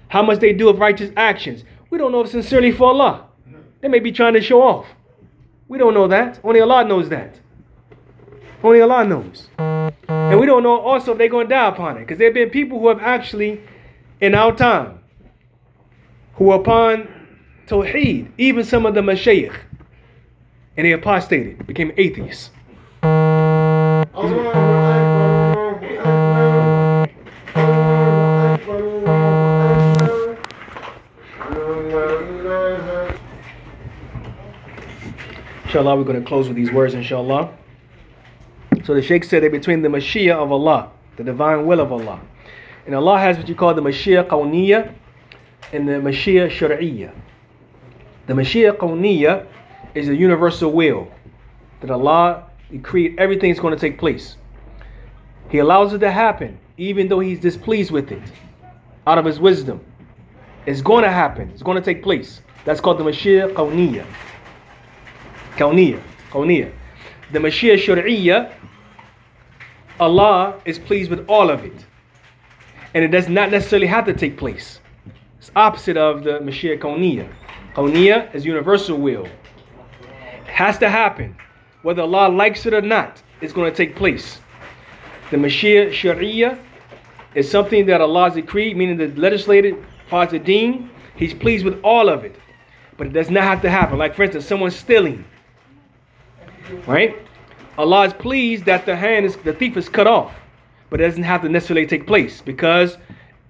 how 0.08 0.22
much 0.22 0.38
they 0.38 0.52
do 0.52 0.68
of 0.68 0.78
righteous 0.78 1.10
actions, 1.16 1.64
we 1.90 1.98
don't 1.98 2.12
know 2.12 2.20
if 2.20 2.30
sincerely 2.30 2.72
for 2.72 2.88
Allah. 2.88 3.26
They 3.80 3.88
may 3.88 3.98
be 3.98 4.12
trying 4.12 4.34
to 4.34 4.40
show 4.40 4.62
off. 4.62 4.86
We 5.68 5.78
don't 5.78 5.94
know 5.94 6.08
that. 6.08 6.40
Only 6.44 6.60
Allah 6.60 6.84
knows 6.84 7.08
that. 7.08 7.38
Only 8.62 8.80
Allah 8.80 9.04
knows. 9.04 9.48
And 9.58 10.40
we 10.40 10.46
don't 10.46 10.62
know 10.62 10.78
also 10.80 11.12
if 11.12 11.18
they're 11.18 11.28
going 11.28 11.48
to 11.48 11.54
die 11.54 11.68
upon 11.68 11.96
it. 11.96 12.00
Because 12.00 12.18
there 12.18 12.28
have 12.28 12.34
been 12.34 12.50
people 12.50 12.78
who 12.80 12.88
have 12.88 13.00
actually, 13.00 13.60
in 14.20 14.34
our 14.34 14.54
time, 14.54 15.00
who 16.34 16.52
upon 16.52 17.08
Tawheed, 17.66 18.30
even 18.38 18.64
some 18.64 18.86
of 18.86 18.94
the 18.94 19.00
Mashaykh, 19.00 19.56
and 20.76 20.86
they 20.86 20.92
apostated, 20.92 21.66
became 21.66 21.92
atheists. 21.96 22.50
Inshallah, 35.76 35.94
we're 35.94 36.04
going 36.04 36.18
to 36.18 36.26
close 36.26 36.48
with 36.48 36.56
these 36.56 36.72
words, 36.72 36.94
inshallah. 36.94 37.52
So 38.84 38.94
the 38.94 39.02
Sheikh 39.02 39.24
said 39.24 39.42
that 39.42 39.52
between 39.52 39.82
the 39.82 39.90
Mashi'ah 39.90 40.32
of 40.32 40.50
Allah, 40.50 40.90
the 41.18 41.22
divine 41.22 41.66
will 41.66 41.80
of 41.80 41.92
Allah, 41.92 42.18
and 42.86 42.94
Allah 42.94 43.18
has 43.18 43.36
what 43.36 43.46
you 43.46 43.54
call 43.54 43.74
the 43.74 43.82
Mashi'ah 43.82 44.26
Qawniya 44.26 44.94
and 45.74 45.86
the 45.86 45.92
Mashi'ah 46.00 46.48
Shar'iyya. 46.48 47.12
The 48.26 48.32
Mashi'ah 48.32 48.78
Qawniya 48.78 49.46
is 49.94 50.08
a 50.08 50.16
universal 50.16 50.72
will 50.72 51.12
that 51.82 51.90
Allah 51.90 52.44
decreed 52.70 53.16
everything 53.18 53.50
is 53.50 53.60
going 53.60 53.74
to 53.74 53.78
take 53.78 53.98
place. 53.98 54.38
He 55.50 55.58
allows 55.58 55.92
it 55.92 55.98
to 55.98 56.10
happen, 56.10 56.58
even 56.78 57.06
though 57.06 57.20
He's 57.20 57.38
displeased 57.38 57.90
with 57.90 58.12
it, 58.12 58.22
out 59.06 59.18
of 59.18 59.26
His 59.26 59.38
wisdom. 59.38 59.84
It's 60.64 60.80
going 60.80 61.04
to 61.04 61.12
happen. 61.12 61.50
It's 61.50 61.62
going 61.62 61.76
to 61.76 61.84
take 61.84 62.02
place. 62.02 62.40
That's 62.64 62.80
called 62.80 62.96
the 62.98 63.04
Mashi'ah 63.04 63.52
Qawniya. 63.52 64.06
Kawniyya. 65.56 66.00
Kawniyya. 66.30 66.72
The 67.32 67.38
Mashi'ah 67.38 67.76
Shur'iyya, 67.76 68.52
Allah 69.98 70.60
is 70.64 70.78
pleased 70.78 71.10
with 71.10 71.26
all 71.28 71.50
of 71.50 71.64
it. 71.64 71.86
And 72.94 73.04
it 73.04 73.08
does 73.08 73.28
not 73.28 73.50
necessarily 73.50 73.86
have 73.86 74.06
to 74.06 74.14
take 74.14 74.36
place. 74.36 74.80
It's 75.38 75.50
opposite 75.56 75.96
of 75.96 76.24
the 76.24 76.38
Mashi'ah 76.40 76.78
Kawniyya. 76.78 77.28
Kawniyya 77.74 78.34
is 78.34 78.44
universal 78.44 78.98
will. 78.98 79.26
It 79.26 80.46
has 80.46 80.78
to 80.78 80.88
happen. 80.88 81.36
Whether 81.82 82.02
Allah 82.02 82.28
likes 82.28 82.66
it 82.66 82.74
or 82.74 82.80
not, 82.80 83.22
it's 83.40 83.52
going 83.52 83.70
to 83.70 83.76
take 83.76 83.96
place. 83.96 84.40
The 85.30 85.36
Mashi'ah 85.36 85.90
Shur'iyya 85.90 86.58
is 87.34 87.50
something 87.50 87.86
that 87.86 88.00
Allah 88.00 88.24
has 88.24 88.34
decreed, 88.34 88.76
meaning 88.76 88.96
the 88.96 89.08
legislated 89.20 89.76
Father 90.08 90.38
Deen, 90.38 90.90
He's 91.16 91.32
pleased 91.32 91.64
with 91.64 91.80
all 91.82 92.08
of 92.08 92.24
it. 92.24 92.36
But 92.96 93.08
it 93.08 93.12
does 93.12 93.30
not 93.30 93.44
have 93.44 93.62
to 93.62 93.70
happen. 93.70 93.98
Like, 93.98 94.14
for 94.14 94.22
instance, 94.22 94.46
someone 94.46 94.70
stealing 94.70 95.24
right? 96.86 97.16
Allah 97.78 98.06
is 98.06 98.12
pleased 98.12 98.64
that 98.64 98.86
the 98.86 98.96
hand 98.96 99.26
is 99.26 99.36
the 99.36 99.52
thief 99.52 99.76
is 99.76 99.88
cut 99.88 100.06
off, 100.06 100.34
but 100.90 101.00
it 101.00 101.04
doesn't 101.04 101.22
have 101.22 101.42
to 101.42 101.48
necessarily 101.48 101.86
take 101.86 102.06
place 102.06 102.40
because 102.40 102.96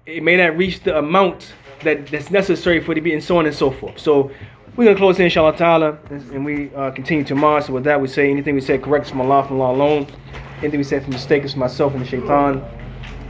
it 0.05 0.23
may 0.23 0.37
not 0.37 0.57
reach 0.57 0.81
the 0.81 0.97
amount 0.97 1.53
that, 1.83 2.07
that's 2.07 2.31
necessary 2.31 2.79
for 2.81 2.91
it 2.91 2.95
to 2.95 3.01
be 3.01 3.13
and 3.13 3.23
so 3.23 3.37
on 3.37 3.45
and 3.45 3.55
so 3.55 3.71
forth. 3.71 3.99
So 3.99 4.31
we're 4.75 4.85
gonna 4.85 4.97
close 4.97 5.17
in 5.17 5.25
inshallah 5.25 5.57
ta'ala, 5.57 5.97
and 6.09 6.45
we 6.45 6.73
uh, 6.75 6.91
continue 6.91 7.23
tomorrow. 7.23 7.61
So 7.61 7.73
with 7.73 7.83
that, 7.85 7.99
we 7.99 8.07
say 8.07 8.29
anything 8.29 8.55
we 8.55 8.61
said 8.61 8.83
correct 8.83 9.09
from 9.09 9.21
Allah, 9.21 9.47
from 9.47 9.59
Allah 9.59 9.75
alone. 9.75 10.07
Anything 10.59 10.79
we 10.79 10.83
said 10.83 11.03
from 11.03 11.13
mistake 11.13 11.43
is 11.43 11.53
from 11.53 11.61
myself 11.61 11.93
and 11.93 12.01
the 12.01 12.07
shaitan. 12.07 12.63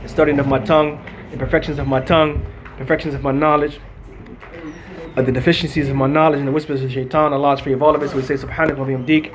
The 0.03 0.09
studying 0.09 0.39
of 0.39 0.47
my 0.47 0.59
tongue, 0.59 1.03
imperfections 1.31 1.79
of 1.79 1.87
my 1.87 2.01
tongue, 2.01 2.45
perfections 2.77 3.13
of 3.13 3.23
my 3.23 3.31
knowledge, 3.31 3.79
uh, 5.15 5.21
the 5.21 5.31
deficiencies 5.31 5.89
of 5.89 5.95
my 5.95 6.07
knowledge 6.07 6.39
and 6.39 6.47
the 6.47 6.51
whispers 6.51 6.83
of 6.83 6.91
shaitan. 6.91 7.33
Allah 7.33 7.53
is 7.53 7.59
free 7.59 7.73
of 7.73 7.81
all 7.81 7.95
of 7.95 8.03
us. 8.03 8.13
We 8.13 8.21
say 8.21 8.35
subhanahu 8.35 8.77
wa 8.77 8.85
bihamdik. 8.85 9.33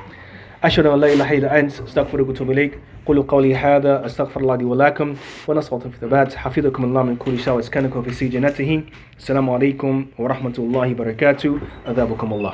أشهد 0.63 0.85
أن 0.85 0.99
لا 0.99 1.13
إله 1.13 1.33
إلا 1.37 1.59
أنت 1.59 1.71
أستغفرك 1.71 2.27
وأتوب 2.27 2.51
إليك. 2.51 2.79
قولوا 3.05 3.23
قولي 3.27 3.55
هذا 3.55 4.05
أستغفر 4.05 4.39
الله 4.41 4.55
لي 4.55 4.63
ولكم. 4.63 5.15
ونسأل 5.47 5.79
في 5.79 5.85
الثبات. 5.85 6.33
حفظكم 6.33 6.83
الله 6.83 7.03
من 7.03 7.15
كل 7.15 7.39
شر 7.39 7.51
واسكنكم 7.51 8.01
في 8.01 8.11
سجنته. 8.11 8.83
السلام 9.17 9.49
عليكم 9.49 10.05
ورحمة 10.17 10.53
الله 10.59 10.91
وبركاته. 10.91 11.57
أذابكم 11.87 12.33
الله. 12.33 12.53